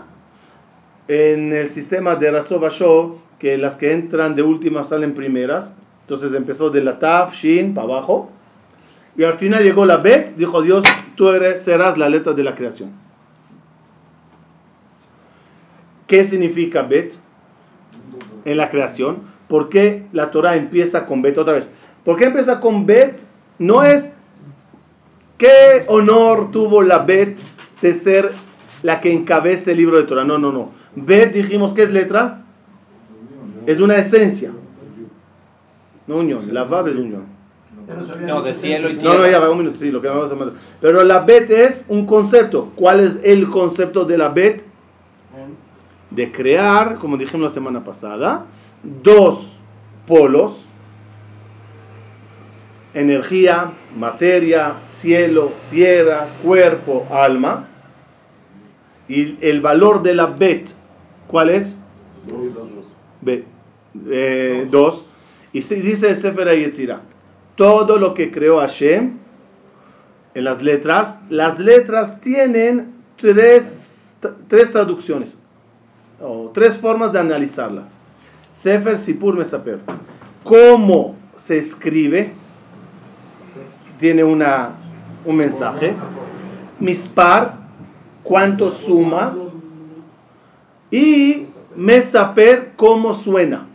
[1.06, 5.76] En el sistema de Ratzov que las que entran de última salen primeras.
[6.00, 8.32] Entonces empezó de la Taf, Shin, para abajo.
[9.16, 10.82] Y al final llegó la Bet, dijo Dios,
[11.14, 13.03] tú eres, serás la letra de la creación.
[16.06, 17.14] ¿Qué significa Bet
[18.44, 19.22] en la creación?
[19.48, 21.72] ¿Por qué la Torah empieza con Bet otra vez?
[22.04, 23.20] ¿Por qué empieza con Bet?
[23.58, 24.10] No es
[25.38, 27.38] qué honor tuvo la Bet
[27.80, 28.32] de ser
[28.82, 30.24] la que encabece el libro de Torah.
[30.24, 30.70] No, no, no.
[30.94, 32.42] Bet dijimos que es letra.
[33.66, 34.52] Es una esencia.
[36.06, 36.52] No unión.
[36.52, 37.24] La Vav es unión.
[38.26, 40.30] No, de cielo y que- No, no, ya va un minuto, sí, lo que vamos
[40.30, 40.56] a mandar.
[40.80, 42.72] Pero la bet es un concepto.
[42.74, 44.62] ¿Cuál es el concepto de la bet?
[46.14, 48.46] De crear, como dijimos la semana pasada,
[48.82, 49.58] dos
[50.06, 50.64] polos.
[52.92, 57.68] Energía, materia, cielo, tierra, cuerpo, alma.
[59.08, 60.70] Y el valor de la bet,
[61.26, 61.78] ¿cuál es?
[63.20, 63.44] Bet.
[64.10, 65.04] Eh, dos.
[65.52, 67.00] Y se dice el Sefer Yetzirah
[67.56, 69.18] todo lo que creó Hashem
[70.34, 74.16] en las letras, las letras tienen tres,
[74.48, 75.38] tres traducciones
[76.20, 77.92] o tres formas de analizarlas.
[78.52, 79.80] Sefer Sipur Mesaper.
[80.42, 82.32] ¿Cómo se escribe?
[83.98, 84.70] Tiene una,
[85.24, 85.94] un mensaje.
[86.80, 87.56] Mispar,
[88.22, 89.34] cuánto suma.
[90.90, 91.44] Y
[91.76, 93.66] Mesaper, cómo suena.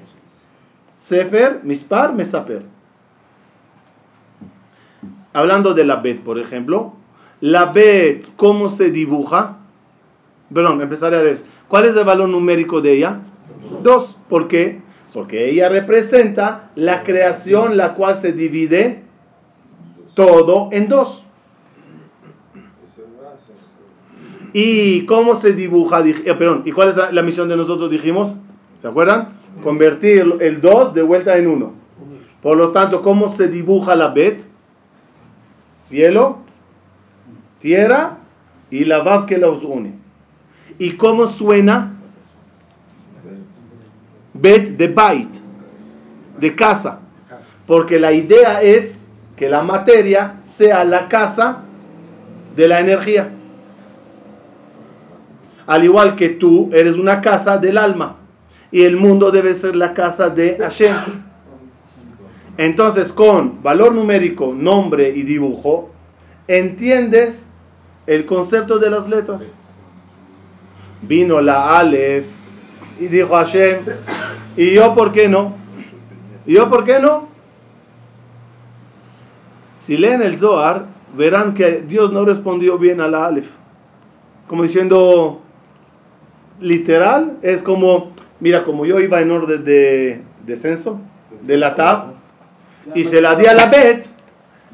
[1.00, 2.64] Sefer, Mispar, Mesaper.
[5.34, 6.94] Hablando de la bet, por ejemplo,
[7.42, 9.58] la bet, ¿cómo se dibuja?
[10.54, 11.40] Perdón, empezaré a ver.
[11.70, 13.20] ¿Cuál es el valor numérico de ella?
[13.84, 14.18] Dos.
[14.28, 14.82] ¿Por qué?
[15.14, 19.04] Porque ella representa la creación, la cual se divide
[20.16, 21.24] todo en dos.
[24.52, 26.04] ¿Y cómo se dibuja?
[26.06, 27.92] Eh, perdón, ¿y cuál es la, la misión de nosotros?
[27.92, 28.36] Dijimos,
[28.82, 29.30] ¿se acuerdan?
[29.64, 31.74] Convertir el 2 de vuelta en 1.
[32.42, 34.44] Por lo tanto, ¿cómo se dibuja la Bet?
[35.78, 36.40] Cielo,
[37.60, 38.18] tierra
[38.72, 39.99] y la Vav que los une.
[40.80, 41.94] ¿Y cómo suena?
[44.34, 45.30] Bet de Bait,
[46.40, 47.00] de casa.
[47.68, 51.64] Porque la idea es que la materia sea la casa
[52.56, 53.30] de la energía.
[55.68, 58.16] Al igual que tú eres una casa del alma.
[58.72, 60.96] Y el mundo debe ser la casa de Hashem.
[62.58, 65.92] Entonces, con valor numérico, nombre y dibujo,
[66.48, 67.54] entiendes
[68.08, 69.59] el concepto de las letras.
[71.02, 72.26] Vino la Aleph
[73.00, 73.80] y dijo Hashem,
[74.58, 75.56] ¿y yo por qué no?
[76.46, 77.30] ¿Y yo por qué no?
[79.86, 80.86] Si leen el Zohar,
[81.16, 83.50] verán que Dios no respondió bien a la Aleph.
[84.48, 85.42] Como diciendo,
[86.60, 91.00] literal, es como, mira, como yo iba en orden de descenso,
[91.42, 92.14] de la Tav,
[92.94, 94.08] y se la di a la Bet,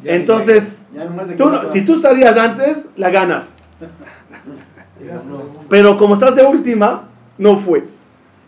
[0.03, 0.85] entonces,
[1.37, 3.53] tú si tú estarías antes, la ganas.
[5.69, 7.85] Pero como estás de última, no fue.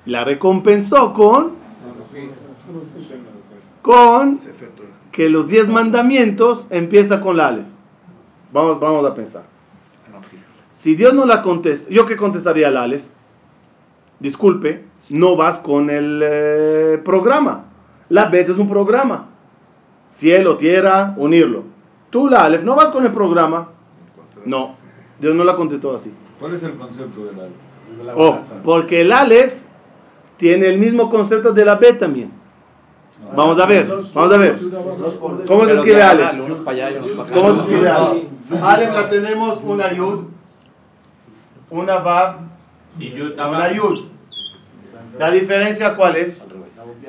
[0.05, 1.53] La recompensó con,
[3.81, 4.39] con
[5.11, 7.65] que los diez mandamientos empieza con la Aleph.
[8.53, 9.43] Vamos, vamos a pensar.
[10.71, 13.03] Si Dios no la contesta, ¿yo qué contestaría al Aleph?
[14.19, 17.65] Disculpe, no vas con el eh, programa.
[18.09, 19.27] La Bet es un programa.
[20.13, 21.63] Cielo, tierra, unirlo.
[22.09, 23.69] Tú, la Aleph, no vas con el programa.
[24.45, 24.75] No,
[25.19, 26.13] Dios no la contestó así.
[26.39, 29.53] ¿Cuál es el concepto de la, de la Oh, porque el Aleph
[30.37, 32.31] tiene el mismo concepto de la Bet también.
[33.35, 34.59] Vamos a ver, vamos a ver.
[35.47, 37.33] ¿Cómo se escribe diagonal, Aleph?
[37.33, 38.23] ¿Cómo se escribe Aleph?
[38.61, 40.23] Aleph la tenemos una Yud,
[41.69, 42.35] una Vav,
[42.99, 44.05] Y yo una Yud.
[45.17, 46.45] La diferencia cuál es?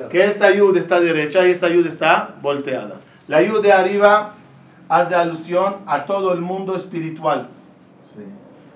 [0.09, 2.95] Que esta Yud está derecha y esta Yud está volteada.
[3.27, 4.33] La Yud de arriba
[4.87, 7.49] hace alusión a todo el mundo espiritual,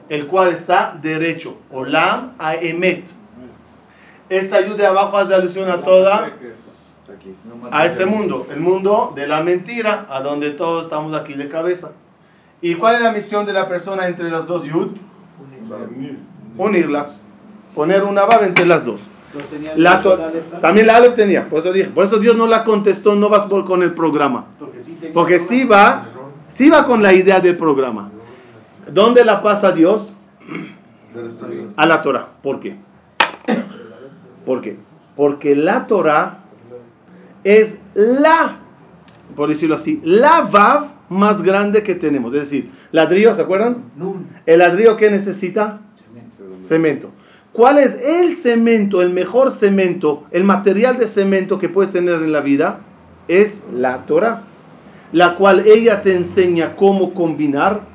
[0.09, 1.57] el cual está derecho.
[1.71, 3.05] Olam a Emet.
[4.29, 6.31] Esta Yud de abajo hace alusión a toda
[7.71, 11.91] a este mundo, el mundo de la mentira, a donde todos estamos aquí de cabeza.
[12.61, 14.89] ¿Y cuál es la misión de la persona entre las dos yud?
[16.57, 17.23] Unirlas,
[17.75, 19.01] poner una baba entre las dos.
[19.75, 20.01] La
[20.61, 23.49] también la Aleph tenía, por eso dije, por eso Dios no la contestó, no va
[23.49, 24.45] con el programa,
[25.13, 26.05] porque sí va,
[26.49, 28.11] sí va con la idea del programa.
[28.91, 30.13] ¿Dónde la pasa Dios?
[31.75, 32.29] A la Torah.
[32.41, 32.75] ¿Por qué?
[34.45, 34.77] ¿Por qué?
[35.15, 36.39] Porque la Torah
[37.43, 38.55] es la,
[39.35, 42.33] por decirlo así, la Vav más grande que tenemos.
[42.33, 43.83] Es decir, ladrillo, ¿se acuerdan?
[44.45, 45.81] El ladrillo que necesita
[46.63, 47.11] cemento.
[47.51, 52.31] ¿Cuál es el cemento, el mejor cemento, el material de cemento que puedes tener en
[52.31, 52.79] la vida?
[53.27, 54.43] Es la Torah,
[55.11, 57.92] la cual ella te enseña cómo combinar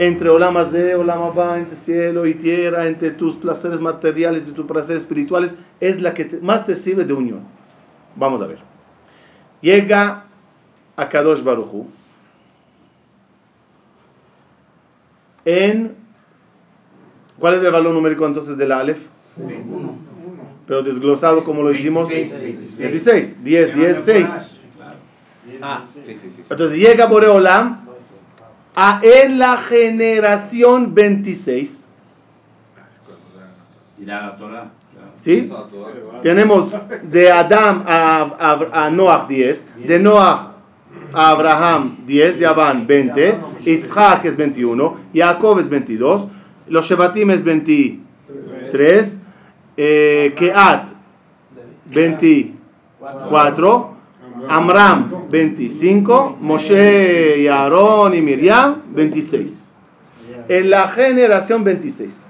[0.00, 5.54] entre Olamas de, entre cielo y tierra, entre tus placeres materiales y tus placeres espirituales,
[5.78, 7.40] es la que te- más te sirve de unión.
[8.16, 8.60] Vamos a ver.
[9.60, 10.24] Llega
[10.96, 11.86] a Kadosh Baruchu
[15.44, 15.94] en.
[17.38, 19.02] ¿Cuál es el valor numérico entonces de la Aleph?
[20.66, 22.08] Pero desglosado como lo hicimos.
[22.08, 23.44] 26.
[23.44, 24.26] 10, 10, 6.
[25.60, 26.42] Ah, sí, sí, sí.
[26.48, 27.89] Entonces llega Boreolam
[28.74, 31.88] a en la generación 26.
[33.98, 34.70] Y la Torah.
[35.18, 35.50] ¿Sí?
[36.22, 40.50] Tenemos de Adam a, a, a Noach 10, de Noach
[41.12, 46.28] a Abraham 10, ya van 20, Isaac es 21, Jacob es 22,
[46.68, 49.22] los Shebatim es 23,
[49.76, 50.90] eh, Keat
[51.86, 53.96] 24,
[54.48, 59.62] Amram 25, Moshe y Aarón y Miriam 26.
[60.48, 62.28] En la generación 26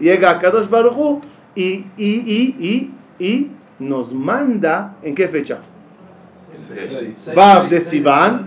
[0.00, 1.20] llega Kadosh Baruch Hu
[1.54, 5.60] y, y, y, y, y nos manda, ¿en qué fecha?
[7.34, 8.46] Vav de Sivan,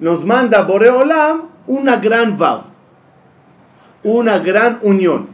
[0.00, 2.64] nos manda Boreolam una gran Vav,
[4.02, 5.28] una gran unión.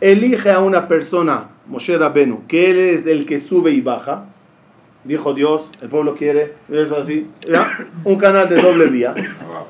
[0.00, 4.26] Elige a una persona, Moshe Rabenu, que él es el que sube y baja
[5.08, 7.26] dijo Dios, el pueblo quiere, eso así,
[8.04, 9.14] un canal de doble vía.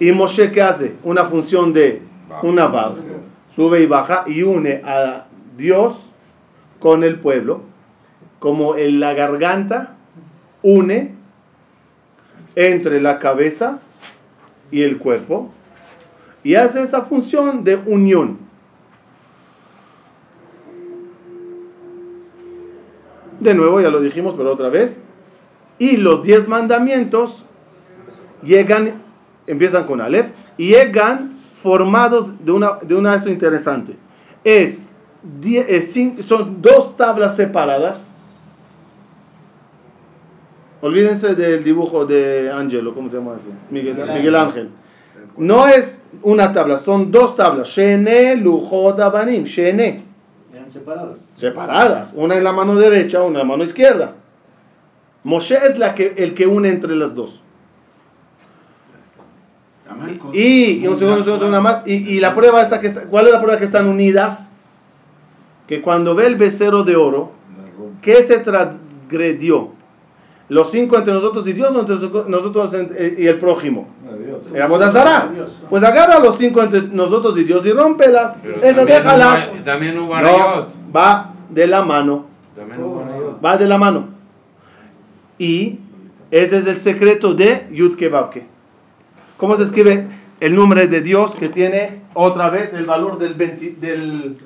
[0.00, 0.96] Y Moshe, ¿qué hace?
[1.04, 2.02] Una función de
[2.42, 2.96] una vav,
[3.54, 5.26] sube y baja y une a
[5.56, 5.94] Dios
[6.80, 7.62] con el pueblo,
[8.40, 9.94] como en la garganta
[10.62, 11.14] une
[12.56, 13.78] entre la cabeza
[14.72, 15.52] y el cuerpo,
[16.42, 18.38] y hace esa función de unión.
[23.38, 25.00] De nuevo, ya lo dijimos, pero otra vez,
[25.78, 27.44] y los diez mandamientos
[28.42, 29.02] llegan,
[29.46, 33.96] empiezan con Aleph, y llegan formados de una, de una eso interesante.
[34.44, 34.96] Es,
[35.40, 38.12] die- es cin- son dos tablas separadas.
[40.80, 43.48] Olvídense del dibujo de Angelo, ¿cómo se llama ese?
[43.70, 44.68] Miguel, Miguel Ángel.
[45.36, 47.68] No es una tabla, son dos tablas.
[47.68, 49.44] Shene, Lujot, Abanim.
[49.44, 50.02] Shene.
[50.54, 51.32] Eran separadas.
[51.36, 52.12] Separadas.
[52.14, 54.14] Una en la mano derecha, una en la mano izquierda.
[55.24, 57.42] Moshe es la que, el que une entre las dos.
[60.32, 61.82] Y, y un segundo, un segundo, un segundo más.
[61.86, 64.50] Y, y la prueba está que está- ¿cuál es la prueba que están unidas?
[65.66, 67.32] Que cuando ve el becerro de oro,
[68.02, 69.70] ¿qué se transgredió?
[70.50, 71.96] Los cinco entre nosotros y Dios, o entre
[72.28, 72.70] nosotros
[73.18, 73.88] y el prójimo.
[74.54, 75.28] El Abodazara.
[75.68, 78.42] Pues agarra los cinco entre nosotros y Dios y rómpelas.
[78.62, 79.50] Esas déjalas.
[80.22, 80.66] No,
[80.96, 82.26] va de la mano.
[83.44, 84.08] Va de la mano.
[85.38, 85.78] Y
[86.30, 88.44] ese es el secreto de Yud Kebabke.
[89.36, 90.06] ¿Cómo se escribe
[90.40, 94.36] el nombre de Dios que tiene otra vez el valor del, 20 del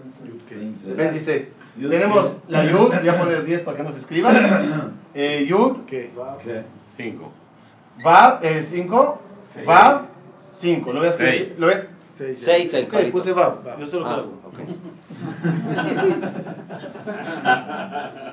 [0.97, 1.51] 26?
[1.89, 4.31] Tenemos la Yud, voy a poner 10 para que no se escriba.
[5.15, 5.77] Eh, yud,
[6.97, 7.33] Cinco.
[8.03, 9.23] Vav, 5,
[9.67, 10.01] Vav,
[10.53, 10.91] 5.
[10.91, 11.35] Lo voy a escribir.
[11.35, 11.55] Seis.
[11.59, 11.87] Lo voy a-
[12.17, 12.41] Seis.
[12.43, 13.13] Seis el Ok, palito.
[13.13, 13.59] puse Vav.
[13.79, 14.33] Yo lo que Ah, hago.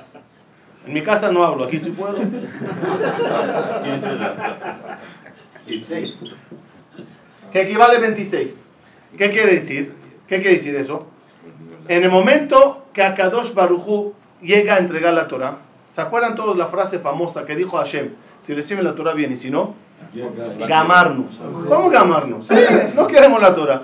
[0.86, 2.18] En mi casa no hablo, aquí sí puedo.
[7.52, 8.60] Que equivale a 26.
[9.18, 9.92] ¿Qué quiere decir?
[10.28, 11.06] ¿Qué quiere decir eso?
[11.88, 15.58] En el momento que Akadosh Baruchu llega a entregar la Torah,
[15.92, 18.10] ¿se acuerdan todos la frase famosa que dijo Hashem?
[18.38, 19.74] Si reciben la Torah bien y si no,
[20.68, 21.40] gamarnos.
[21.68, 22.46] ¿Cómo gamarnos?
[22.94, 23.82] No queremos la Torah.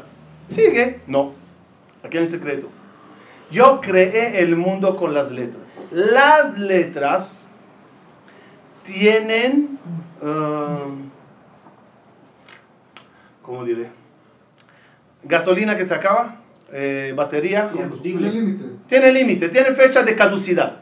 [0.48, 1.00] Sigue.
[1.06, 1.32] No.
[2.04, 2.68] Aquí hay un secreto.
[3.50, 5.78] Yo creé el mundo con las letras.
[5.92, 7.48] Las letras
[8.82, 9.78] tienen,
[10.20, 11.10] um,
[13.42, 13.88] ¿cómo diré?
[15.22, 16.36] Gasolina que se acaba,
[16.72, 17.68] eh, batería.
[17.68, 18.56] Combustible.
[18.88, 20.80] Tiene límite, tiene fecha de caducidad.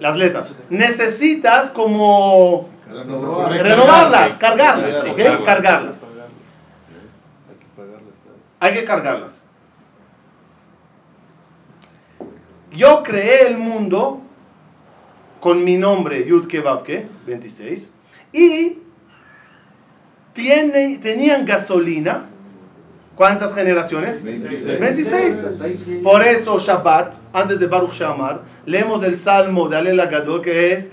[0.00, 0.52] Las letras.
[0.68, 5.04] Necesitas como renovarlas, cargarlas.
[5.44, 6.06] Cargarlas.
[8.60, 9.49] Hay que cargarlas.
[12.72, 14.20] Yo creé el mundo
[15.40, 17.88] con mi nombre, Yud Kevavke, 26,
[18.32, 18.78] y
[20.34, 22.26] tiene, tenían gasolina.
[23.16, 24.24] ¿Cuántas generaciones?
[24.24, 26.02] 26.
[26.02, 30.90] Por eso Shabbat, antes de Baruch Shamar, leemos el Salmo de Alel Gadol que es.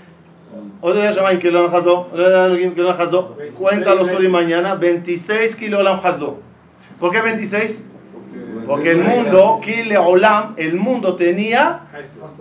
[3.54, 6.40] Cuenta los hoy mañana, 26 Kilolam Hazo.
[7.00, 7.86] ¿Por qué 26?
[8.68, 11.86] Porque el mundo, Kile Olam, el mundo tenía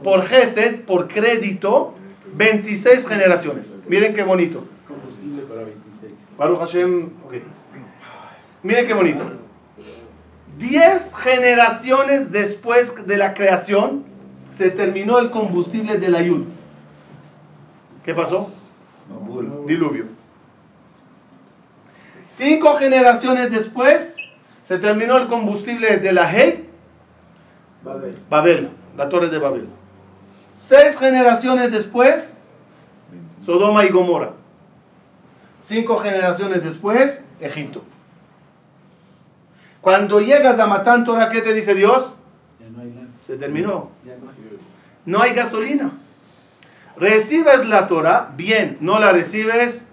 [0.04, 1.94] por Gesed, por crédito,
[2.34, 3.78] 26 generaciones.
[3.88, 4.66] Miren qué bonito.
[4.86, 6.14] Combustible para 26.
[6.38, 7.34] Baruch Hashem, ok.
[8.62, 9.32] Miren qué bonito.
[10.58, 14.04] 10 generaciones después de la creación
[14.52, 16.44] se terminó el combustible de la Yud.
[18.04, 18.52] ¿Qué pasó?
[19.66, 20.06] Diluvio.
[22.28, 24.17] Cinco generaciones después
[24.68, 26.70] se terminó el combustible de la Hey,
[27.86, 28.18] Babel.
[28.30, 29.70] Babel, la torre de Babel.
[30.52, 32.36] Seis generaciones después,
[33.40, 34.34] Sodoma y Gomorra.
[35.62, 37.82] Cinco generaciones después, Egipto.
[39.80, 42.14] Cuando llegas a Matán Torah, ¿qué te dice Dios?
[42.60, 43.08] Ya no hay nada.
[43.26, 43.92] Se terminó.
[44.06, 44.36] Ya no hay.
[45.06, 45.92] No hay gasolina.
[46.98, 48.80] Recibes la Torah, bien.
[48.82, 49.88] No la recibes,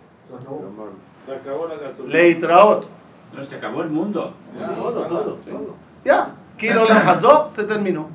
[1.26, 2.12] Se acabó la gasolina.
[2.12, 2.88] leitraot.
[3.36, 4.34] No, se acabó el mundo.
[4.58, 5.76] Todo, todo, todo.
[6.04, 6.34] Ya.
[6.58, 8.08] Kilo Lam Hasdo, se terminó.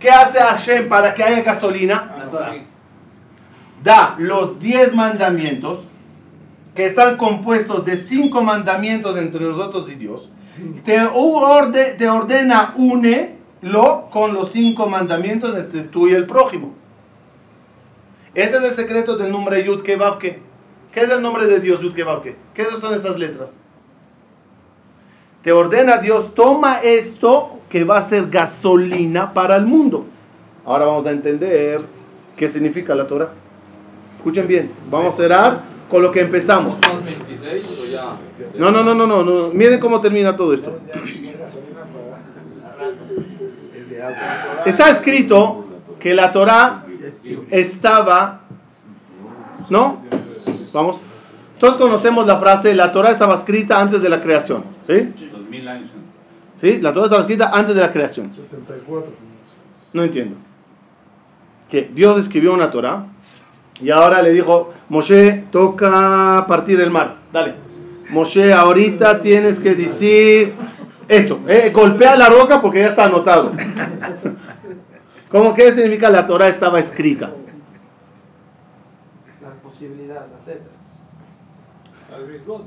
[0.00, 2.26] ¿Qué hace Hashem para que haya gasolina?
[2.30, 2.54] Torah.
[3.82, 5.80] da los diez mandamientos,
[6.74, 10.30] que están compuestos de cinco mandamientos entre nosotros y Dios,
[10.84, 16.72] te, orde- te ordena únelo con los cinco mandamientos entre tú y el prójimo.
[18.34, 20.40] Ese es el secreto del nombre Yud Kevavke.
[20.92, 22.36] ¿Qué es el nombre de Dios, Yud Kevavke?
[22.54, 23.60] ¿Qué son esas letras?
[25.44, 30.06] Te ordena Dios, toma esto que va a ser gasolina para el mundo.
[30.64, 31.82] Ahora vamos a entender
[32.34, 33.28] qué significa la Torah.
[34.16, 36.78] Escuchen bien, vamos a cerrar con lo que empezamos.
[36.82, 38.16] ¿Somos 26 o ya?
[38.58, 39.48] No, no, no, no, no, no.
[39.50, 40.80] Miren cómo termina todo esto.
[44.64, 45.66] Está escrito
[46.00, 46.86] que la Torah
[47.50, 48.40] estaba,
[49.68, 50.02] ¿no?
[50.72, 51.00] Vamos.
[51.58, 55.12] Todos conocemos la frase, la Torah estaba escrita antes de la creación, ¿sí?
[55.54, 56.60] Dos mil años antes.
[56.60, 56.80] ¿Sí?
[56.80, 58.30] La Torah estaba escrita antes de la creación.
[58.30, 59.12] 74.
[59.92, 60.36] No entiendo.
[61.70, 63.06] que Dios escribió una Torah
[63.80, 67.54] y ahora le dijo, Moshe, toca partir el mar, dale.
[68.10, 70.52] Moshe, ahorita tienes que decir
[71.08, 73.52] esto, eh, golpea la roca porque ya está anotado.
[75.30, 77.30] ¿Cómo que significa la Torah estaba escrita?
[79.42, 80.74] La posibilidad, las letras.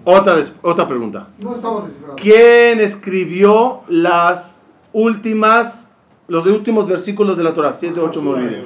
[0.03, 1.27] Otra, otra pregunta.
[1.39, 2.15] No estaba descifrado.
[2.15, 5.93] ¿Quién escribió las últimas,
[6.27, 7.73] los últimos versículos de la Torah?
[7.73, 8.63] 7, 8, me olvidé.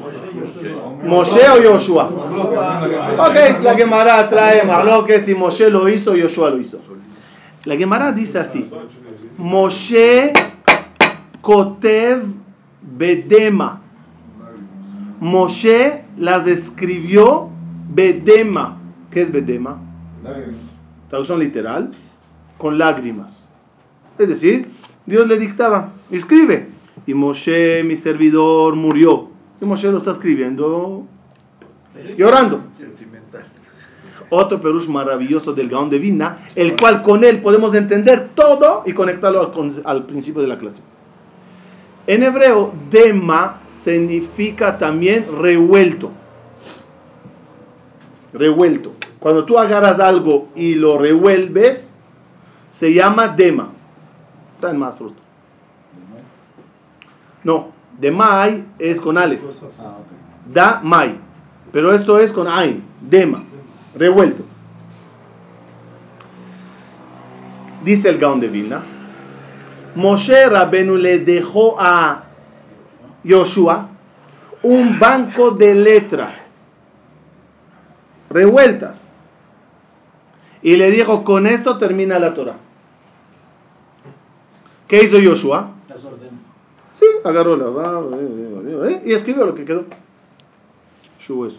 [1.03, 2.05] ¿Moshe o Yoshua?
[2.07, 4.61] Ok, la Gemara trae
[5.05, 6.79] que si Moshe lo hizo, Yoshua lo hizo.
[7.65, 8.69] La Gemara dice así:
[9.37, 10.33] Moshe
[11.41, 12.23] Kotev
[12.81, 13.81] Bedema.
[15.19, 17.49] Moshe las escribió
[17.89, 18.77] Bedema.
[19.11, 19.79] ¿Qué es Bedema?
[21.11, 21.91] Traducción literal,
[22.57, 23.47] con lágrimas.
[24.17, 24.69] Es decir,
[25.05, 26.69] Dios le dictaba, escribe.
[27.05, 29.29] Y Moshe, mi servidor, murió.
[29.61, 31.05] Y Moshe lo está escribiendo
[32.17, 32.61] llorando.
[32.73, 33.43] Sentimental.
[34.29, 38.93] Otro perush maravilloso del Gaón de Vilna, el cual con él podemos entender todo y
[38.93, 40.81] conectarlo al, con- al principio de la clase.
[42.07, 46.11] En hebreo, dema significa también revuelto.
[48.33, 48.93] Revuelto.
[49.21, 51.93] Cuando tú agarras algo y lo revuelves,
[52.71, 53.69] se llama dema.
[54.55, 55.13] Está en Masrut.
[57.43, 57.67] No,
[57.99, 59.41] demai es con alef.
[60.51, 61.19] Da mai.
[61.71, 63.43] Pero esto es con ain, dema,
[63.93, 64.43] revuelto.
[67.85, 68.83] Dice el Gaon de Vilna.
[69.93, 72.23] Moshe Rabenu le dejó a
[73.23, 73.87] Yoshua
[74.63, 76.59] un banco de letras
[78.31, 79.10] revueltas.
[80.61, 82.55] Y le dijo, con esto termina la Torah.
[84.87, 85.71] ¿Qué hizo Yoshua?
[85.89, 86.37] Las ordenó.
[86.99, 89.85] Sí, agarró la va, eh, eh, eh, y escribió lo que quedó.
[91.19, 91.57] Shubo eso.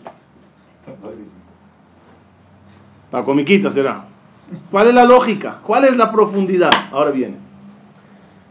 [3.11, 4.05] La comiquita será.
[4.71, 5.59] ¿Cuál es la lógica?
[5.65, 6.71] ¿Cuál es la profundidad?
[6.93, 7.37] Ahora viene.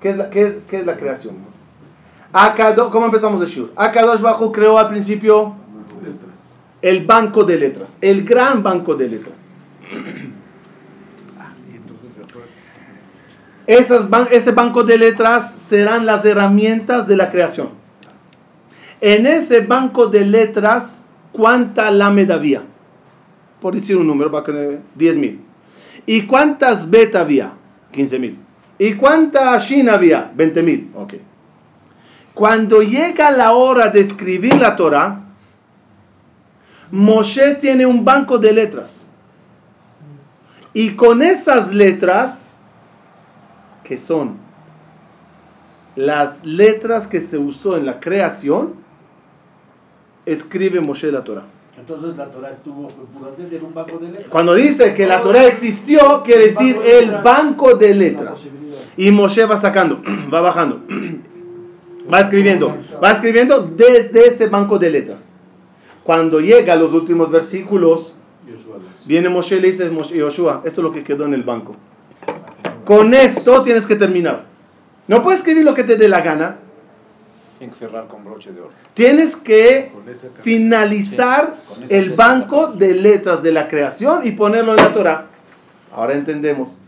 [0.02, 1.36] ¿Qué es la, qué es, qué es la creación?
[2.34, 3.72] Akado- ¿Cómo empezamos el Shur?
[3.76, 5.56] Akadosh Bajo creó al principio
[6.82, 9.52] el banco de letras, el gran banco de letras.
[9.92, 12.42] Y entonces se fue.
[13.68, 17.70] Esas ban- ese banco de letras serán las herramientas de la creación.
[19.00, 22.64] En ese banco de letras, ¿cuánta lámeda había?
[23.62, 25.40] Por decir un número, va a tener 10 mil.
[26.06, 27.52] ¿Y cuántas bet había?
[27.92, 28.38] 15 mil.
[28.80, 30.32] ¿Y cuánta shin había?
[30.36, 30.92] 20 mil.
[30.96, 31.14] Ok.
[32.34, 35.20] Cuando llega la hora de escribir la Torah,
[36.90, 39.06] Moshe tiene un banco de letras.
[40.74, 42.51] Y con esas letras,
[43.84, 44.38] que son
[45.96, 48.76] las letras que se usó en la creación,
[50.26, 51.44] escribe Moshe la Torah.
[51.78, 54.28] Entonces la Torah estuvo puramente en un banco de letras.
[54.30, 58.46] Cuando dice que la Torah existió, quiere decir el banco de letras.
[58.98, 60.02] Y Moshe va sacando,
[60.34, 60.82] va bajando,
[62.14, 65.34] va escribiendo, va escribiendo desde ese banco de letras.
[66.04, 68.16] Cuando llega a los últimos versículos,
[69.06, 71.76] viene Moshe y le dice, Yoshua, esto es lo que quedó en el banco.
[72.86, 74.44] Con esto tienes que terminar.
[75.08, 76.58] No puedes escribir lo que te dé la gana.
[77.58, 78.72] Tienen que cerrar con broche de oro.
[78.94, 79.92] Tienes que
[80.42, 82.16] finalizar Sí, el letra.
[82.28, 85.26] banco de letras de la creación y ponerlo en la Torah.
[85.94, 86.80] Ahora entendemos.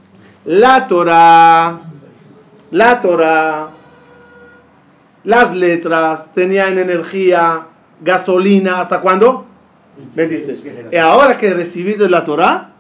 [0.46, 1.82] La Torah,
[2.72, 3.70] la Torah,
[5.24, 7.68] las letras tenían energía,
[8.02, 9.46] gasolina, ¿hasta cuándo?
[10.16, 10.64] 26.
[10.92, 12.73] Y ahora que recibiste la Torah,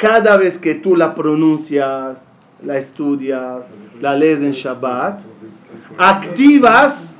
[0.00, 3.64] cada vez que tú la pronuncias, la estudias,
[4.00, 5.20] la lees en Shabbat,
[5.98, 7.18] activas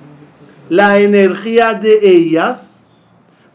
[0.71, 2.83] la energía de ellas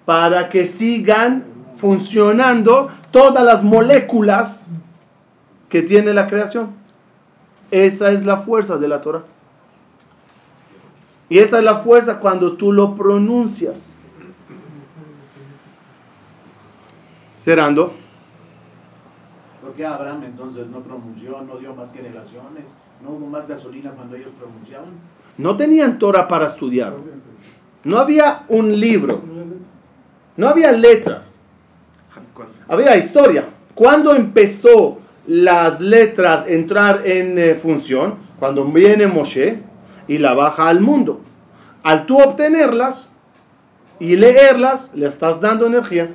[0.05, 1.43] para que sigan
[1.77, 4.63] funcionando todas las moléculas
[5.69, 6.69] que tiene la creación.
[7.71, 9.23] Esa es la fuerza de la Torah.
[11.29, 13.91] Y esa es la fuerza cuando tú lo pronuncias.
[17.39, 18.04] Cerrando.
[19.65, 22.65] ¿Por qué Abraham entonces no pronunció, no dio más generaciones,
[23.03, 24.89] no hubo más gasolina cuando ellos pronunciaban?
[25.39, 26.93] No tenían Torah para estudiar.
[27.83, 29.23] No había un libro.
[30.37, 31.41] No había letras.
[32.67, 33.45] Había historia.
[33.73, 38.17] ¿Cuándo empezó las letras entrar en eh, función?
[38.37, 39.63] Cuando viene Moshe
[40.07, 41.21] y la baja al mundo.
[41.81, 43.15] Al tú obtenerlas
[43.97, 46.11] y leerlas, le estás dando energía.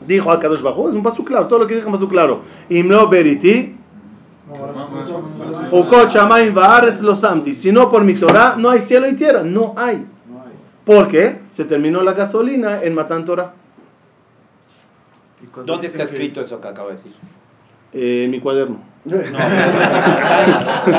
[0.00, 2.08] Dijo a Kadosh Bajo, es un paso claro, todo lo que dijo es un paso
[2.08, 2.42] claro.
[2.68, 3.76] Imlo beriti,
[7.02, 7.54] lo samti.
[7.54, 9.42] Si no por mi Torah, no hay cielo y tierra.
[9.42, 10.06] No hay.
[10.84, 13.54] Porque se terminó la gasolina en Matan Torah.
[15.64, 17.12] ¿Dónde está escrito eso que acabo de decir?
[17.92, 18.80] Eh, en mi cuaderno.
[19.04, 19.32] No, está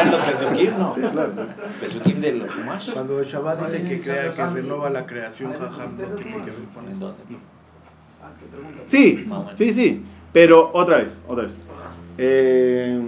[0.03, 0.95] en los Pesukim, no.
[0.95, 1.31] Sí, claro.
[1.79, 2.91] Pesukim de los Shumash.
[2.91, 6.87] Cuando Shabbat dice que crea, que renova la creación, jajam, no tiene que ver con
[6.87, 7.23] ¿En dónde?
[8.85, 10.03] Sí, sí, sí.
[10.33, 11.57] Pero otra vez, otra vez.
[12.17, 13.01] Eh,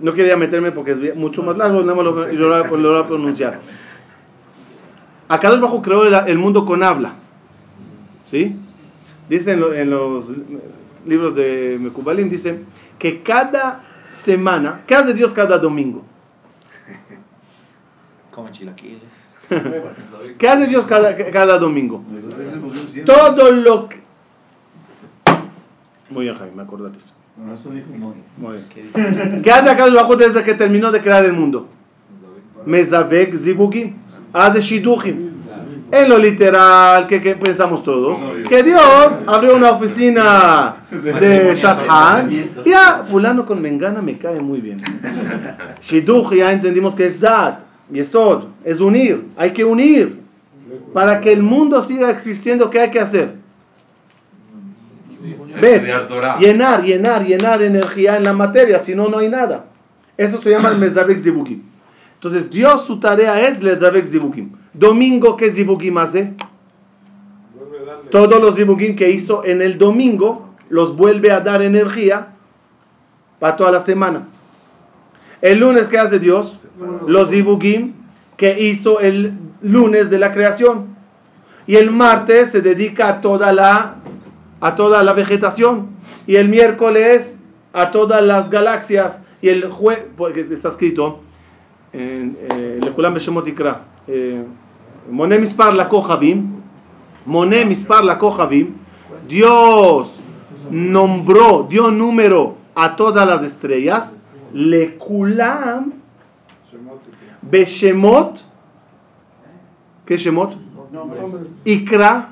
[0.00, 3.06] no quería meterme porque es mucho más largo, nada más lo, lo, lo voy a
[3.06, 3.60] pronunciar.
[5.28, 7.14] Acá Bajo creó el, mundo con habla.
[8.30, 8.56] ¿Sí?
[9.28, 10.24] Dice en, lo- en los
[11.06, 12.60] libros de Mekubalim, dice
[12.98, 16.02] que cada semana, ¿qué hace Dios cada domingo?
[18.30, 19.02] Come chilaquiles.
[20.38, 22.02] ¿Qué hace Dios cada, cada domingo?
[23.04, 23.97] Todo lo que...
[26.10, 27.12] Muy bien, Jaime, me acordaste eso.
[27.36, 28.14] Bueno, eso dijo muy.
[28.36, 29.42] Bien.
[29.42, 31.68] ¿Qué hace acá Bajo desde que terminó de crear el mundo?
[32.66, 33.94] Mezavek Zivugim.
[34.32, 35.28] Hace Shiduchim.
[35.90, 42.30] En lo literal, que, que pensamos todos, que Dios abrió una oficina de Shadchan.
[42.66, 44.82] Ya, fulano con Mengana me cae muy bien.
[45.80, 50.20] Shiduch ya entendimos que es Dat, Yesod, es unir, hay que unir.
[50.92, 53.37] Para que el mundo siga existiendo, ¿qué hay que hacer?
[55.60, 55.82] Bet,
[56.40, 59.64] llenar, llenar, llenar energía en la materia, si no, no hay nada.
[60.16, 61.62] Eso se llama el Mezavek Zibukim.
[62.14, 64.50] Entonces, Dios su tarea es Mezavek Zibukim.
[64.74, 66.34] Domingo, ¿qué Zibukim hace?
[68.10, 72.28] Todos los Zibukim que hizo en el domingo los vuelve a dar energía
[73.38, 74.28] para toda la semana.
[75.40, 76.58] El lunes, ¿qué hace Dios?
[77.06, 77.94] Los Zibukim
[78.36, 80.96] que hizo el lunes de la creación.
[81.66, 83.96] Y el martes se dedica a toda la,
[84.61, 85.89] a toda la vegetación.
[86.27, 87.37] Y el miércoles
[87.73, 89.21] a todas las galaxias.
[89.41, 91.19] Y el jueves, porque está escrito,
[91.93, 93.73] en, eh, לכולם בשמות יקרא.
[94.09, 94.41] אה,
[95.09, 96.47] מונה מספר לכוכבים,
[97.27, 98.73] מונה מספר לכוכבים,
[99.27, 100.19] Dios
[100.69, 104.17] nombró, dio número a todas las estrellas,
[104.53, 105.89] לכולם
[107.49, 108.43] בשמות,
[110.05, 110.53] ¿qué shemot?
[111.65, 112.29] Ikra,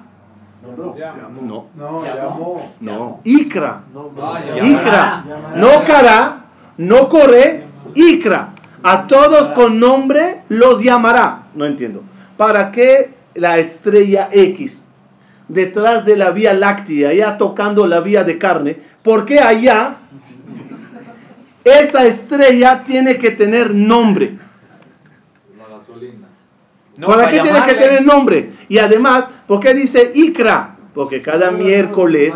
[0.77, 2.73] no, No, llamó.
[2.81, 4.67] no, Ikra, Llamará.
[4.67, 5.25] Ikra,
[5.57, 6.45] no cara,
[6.79, 7.65] no corre,
[7.95, 8.53] Ikra.
[8.83, 11.45] A todos con nombre los llamará.
[11.55, 12.03] No entiendo.
[12.37, 14.83] ¿Para qué la estrella X
[15.49, 18.79] detrás de la vía láctea, ya tocando la vía de carne?
[19.03, 19.97] ¿Por qué allá
[21.65, 24.39] esa estrella tiene que tener nombre?
[26.99, 28.53] No, ¿Para para qué tiene que tener nombre?
[28.69, 30.77] Y además, ¿por qué dice Ikra?
[30.95, 32.35] Porque cada miércoles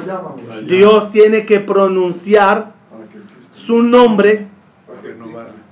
[0.66, 2.72] Dios tiene que pronunciar
[3.52, 4.48] su nombre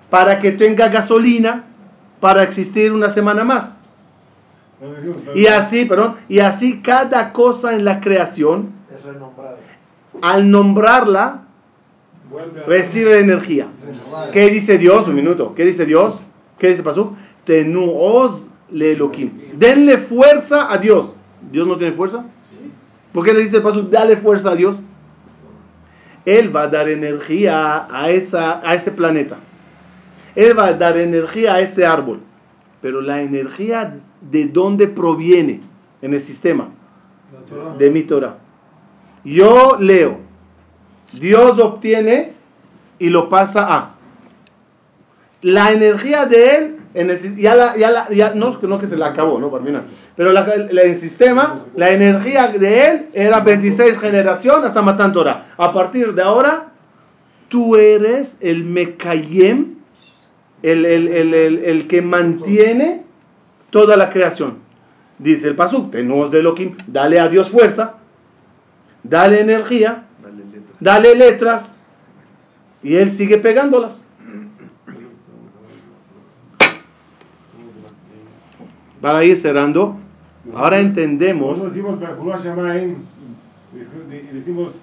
[0.08, 1.66] para que tenga gasolina
[2.18, 3.76] para existir una semana más.
[5.34, 8.70] Y así, perdón, y así cada cosa en la creación,
[10.22, 11.42] al nombrarla,
[12.66, 13.68] recibe energía.
[14.32, 15.06] ¿Qué dice Dios?
[15.08, 15.54] Un minuto.
[15.54, 16.20] ¿Qué dice Dios?
[16.58, 17.14] ¿Qué dice Pasuk?
[17.44, 19.30] Tenuoz le Elohim.
[19.54, 21.14] Denle fuerza a Dios.
[21.50, 22.24] ¿Dios no tiene fuerza?
[23.12, 23.90] ¿Por qué le dice el Pasuk?
[23.90, 24.82] Dale fuerza a Dios.
[26.24, 29.38] Él va a dar energía a, esa, a ese planeta.
[30.34, 32.20] Él va a dar energía a ese árbol.
[32.82, 35.60] Pero la energía de dónde proviene
[36.02, 36.68] en el sistema
[37.78, 38.36] de mi Torah.
[39.24, 40.18] Yo leo.
[41.12, 42.34] Dios obtiene
[42.98, 43.94] y lo pasa a.
[45.40, 48.96] La energía de él, en el, ya la, ya la- ya- no, no que se
[48.96, 49.50] la acabó, ¿no?
[49.50, 49.84] Barmina.
[50.16, 55.46] Pero la, el sistema, la energía de él era 26 generación hasta Matan Torah.
[55.56, 56.68] A partir de ahora,
[57.48, 59.74] tú eres el Mekayem,
[60.62, 63.04] el, el, el, el, el que mantiene
[63.70, 64.58] toda la creación.
[65.18, 67.94] Dice el Pasuk, tenemos de Elohim, dale a Dios fuerza,
[69.02, 70.04] dale energía,
[70.80, 71.78] dale letras,
[72.82, 74.04] y él sigue pegándolas.
[79.00, 79.96] Para ir cerrando,
[80.54, 81.62] ahora entendemos.
[81.62, 81.98] Decimos
[84.10, 84.80] y decimos.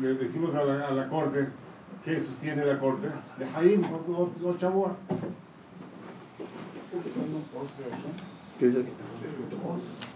[0.00, 1.48] Le, decimos a la, a la corte,
[2.04, 3.08] ¿qué sostiene la corte?
[3.38, 4.96] De Jaim, o, Chabua.
[8.58, 8.90] ¿Qué dice aquí?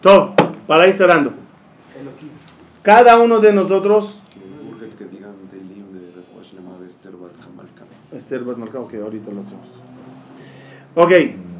[0.00, 0.34] Todo,
[0.66, 1.32] para ir cerrando.
[2.82, 4.20] Cada uno de nosotros.
[4.98, 7.84] que digan del himno de Refuash llamado Esther Bat Hamalka.
[8.16, 9.68] Esther Bat Malka, ok, ahorita lo hacemos.
[10.94, 11.12] Ok,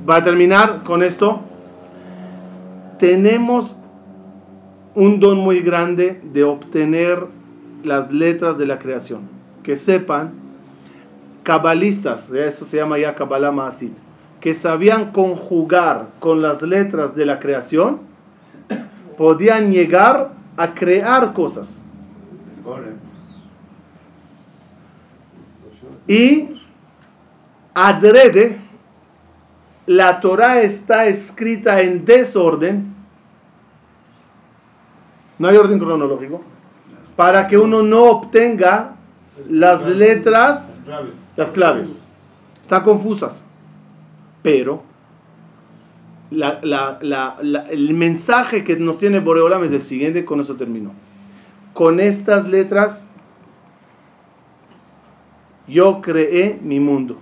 [0.06, 1.40] para terminar con esto,
[2.98, 3.76] tenemos
[4.94, 7.26] un don muy grande de obtener
[7.84, 9.22] las letras de la creación.
[9.62, 10.32] Que sepan
[11.42, 13.96] cabalistas, eso se llama ya Kabbalah Maasit,
[14.40, 18.00] que sabían conjugar con las letras de la creación,
[19.16, 21.80] podían llegar a crear cosas.
[26.08, 26.60] Y
[27.74, 28.58] adrede,
[29.86, 32.94] la Torah está escrita en desorden,
[35.38, 36.42] no hay orden cronológico,
[37.16, 38.92] para que uno no obtenga
[39.48, 40.82] las letras,
[41.36, 42.02] Las claves.
[42.62, 43.44] Están confusas.
[44.42, 44.82] Pero
[46.30, 50.54] la- la- la- la- el mensaje que nos tiene Boreolam es el siguiente, con eso
[50.56, 50.92] termino.
[51.74, 53.06] Con estas letras
[55.68, 57.18] yo creé mi mundo.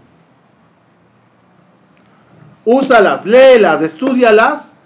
[2.65, 4.77] Úsalas, léelas, estudialas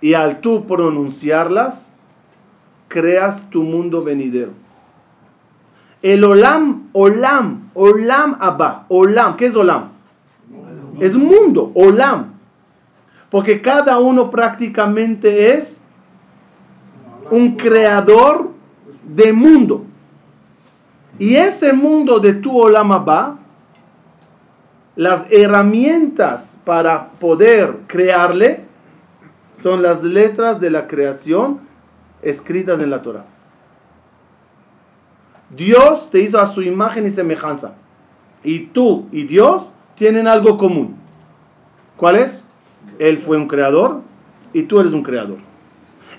[0.00, 1.94] y al tú pronunciarlas,
[2.88, 4.50] creas tu mundo venidero.
[6.02, 9.90] El Olam, Olam, Olam Abba, Olam, ¿qué es Olam?
[11.00, 12.32] Es mundo, Olam.
[13.30, 15.80] Porque cada uno prácticamente es
[17.30, 18.50] un creador
[19.04, 19.86] de mundo.
[21.22, 23.38] Y ese mundo de tu Olam Abba,
[24.96, 28.64] las herramientas para poder crearle
[29.52, 31.60] son las letras de la creación
[32.22, 33.24] escritas en la Torah.
[35.50, 37.74] Dios te hizo a su imagen y semejanza.
[38.42, 40.96] Y tú y Dios tienen algo común.
[41.96, 42.48] ¿Cuál es?
[42.98, 44.00] Él fue un creador
[44.52, 45.38] y tú eres un creador.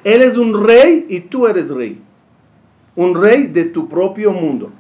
[0.06, 2.02] Él es un rey y tú eres rey.
[2.96, 4.72] Un rey de tu propio mundo.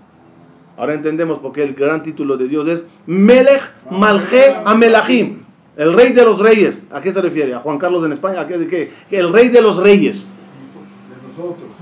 [0.78, 3.62] Ahora entendemos por qué el gran título de Dios es Melech
[3.92, 5.44] Malche Amelachim.
[5.76, 6.86] El rey de los reyes.
[6.92, 7.54] ¿A qué se refiere?
[7.54, 8.42] ¿A Juan Carlos en España?
[8.42, 8.92] ¿A qué, de qué?
[9.12, 10.28] El rey de los reyes.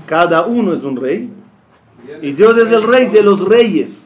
[0.06, 1.30] Cada uno es un rey.
[2.20, 4.01] Y Dios es el rey de los reyes.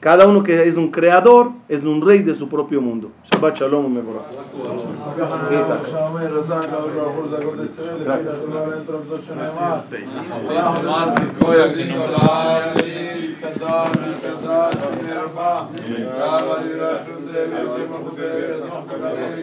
[0.00, 3.10] Cada uno que es un creador es un rey de su propio mundo.
[3.30, 3.94] Shabbat Shalom.
[5.52, 5.78] Gracias.
[8.02, 8.36] Gracias.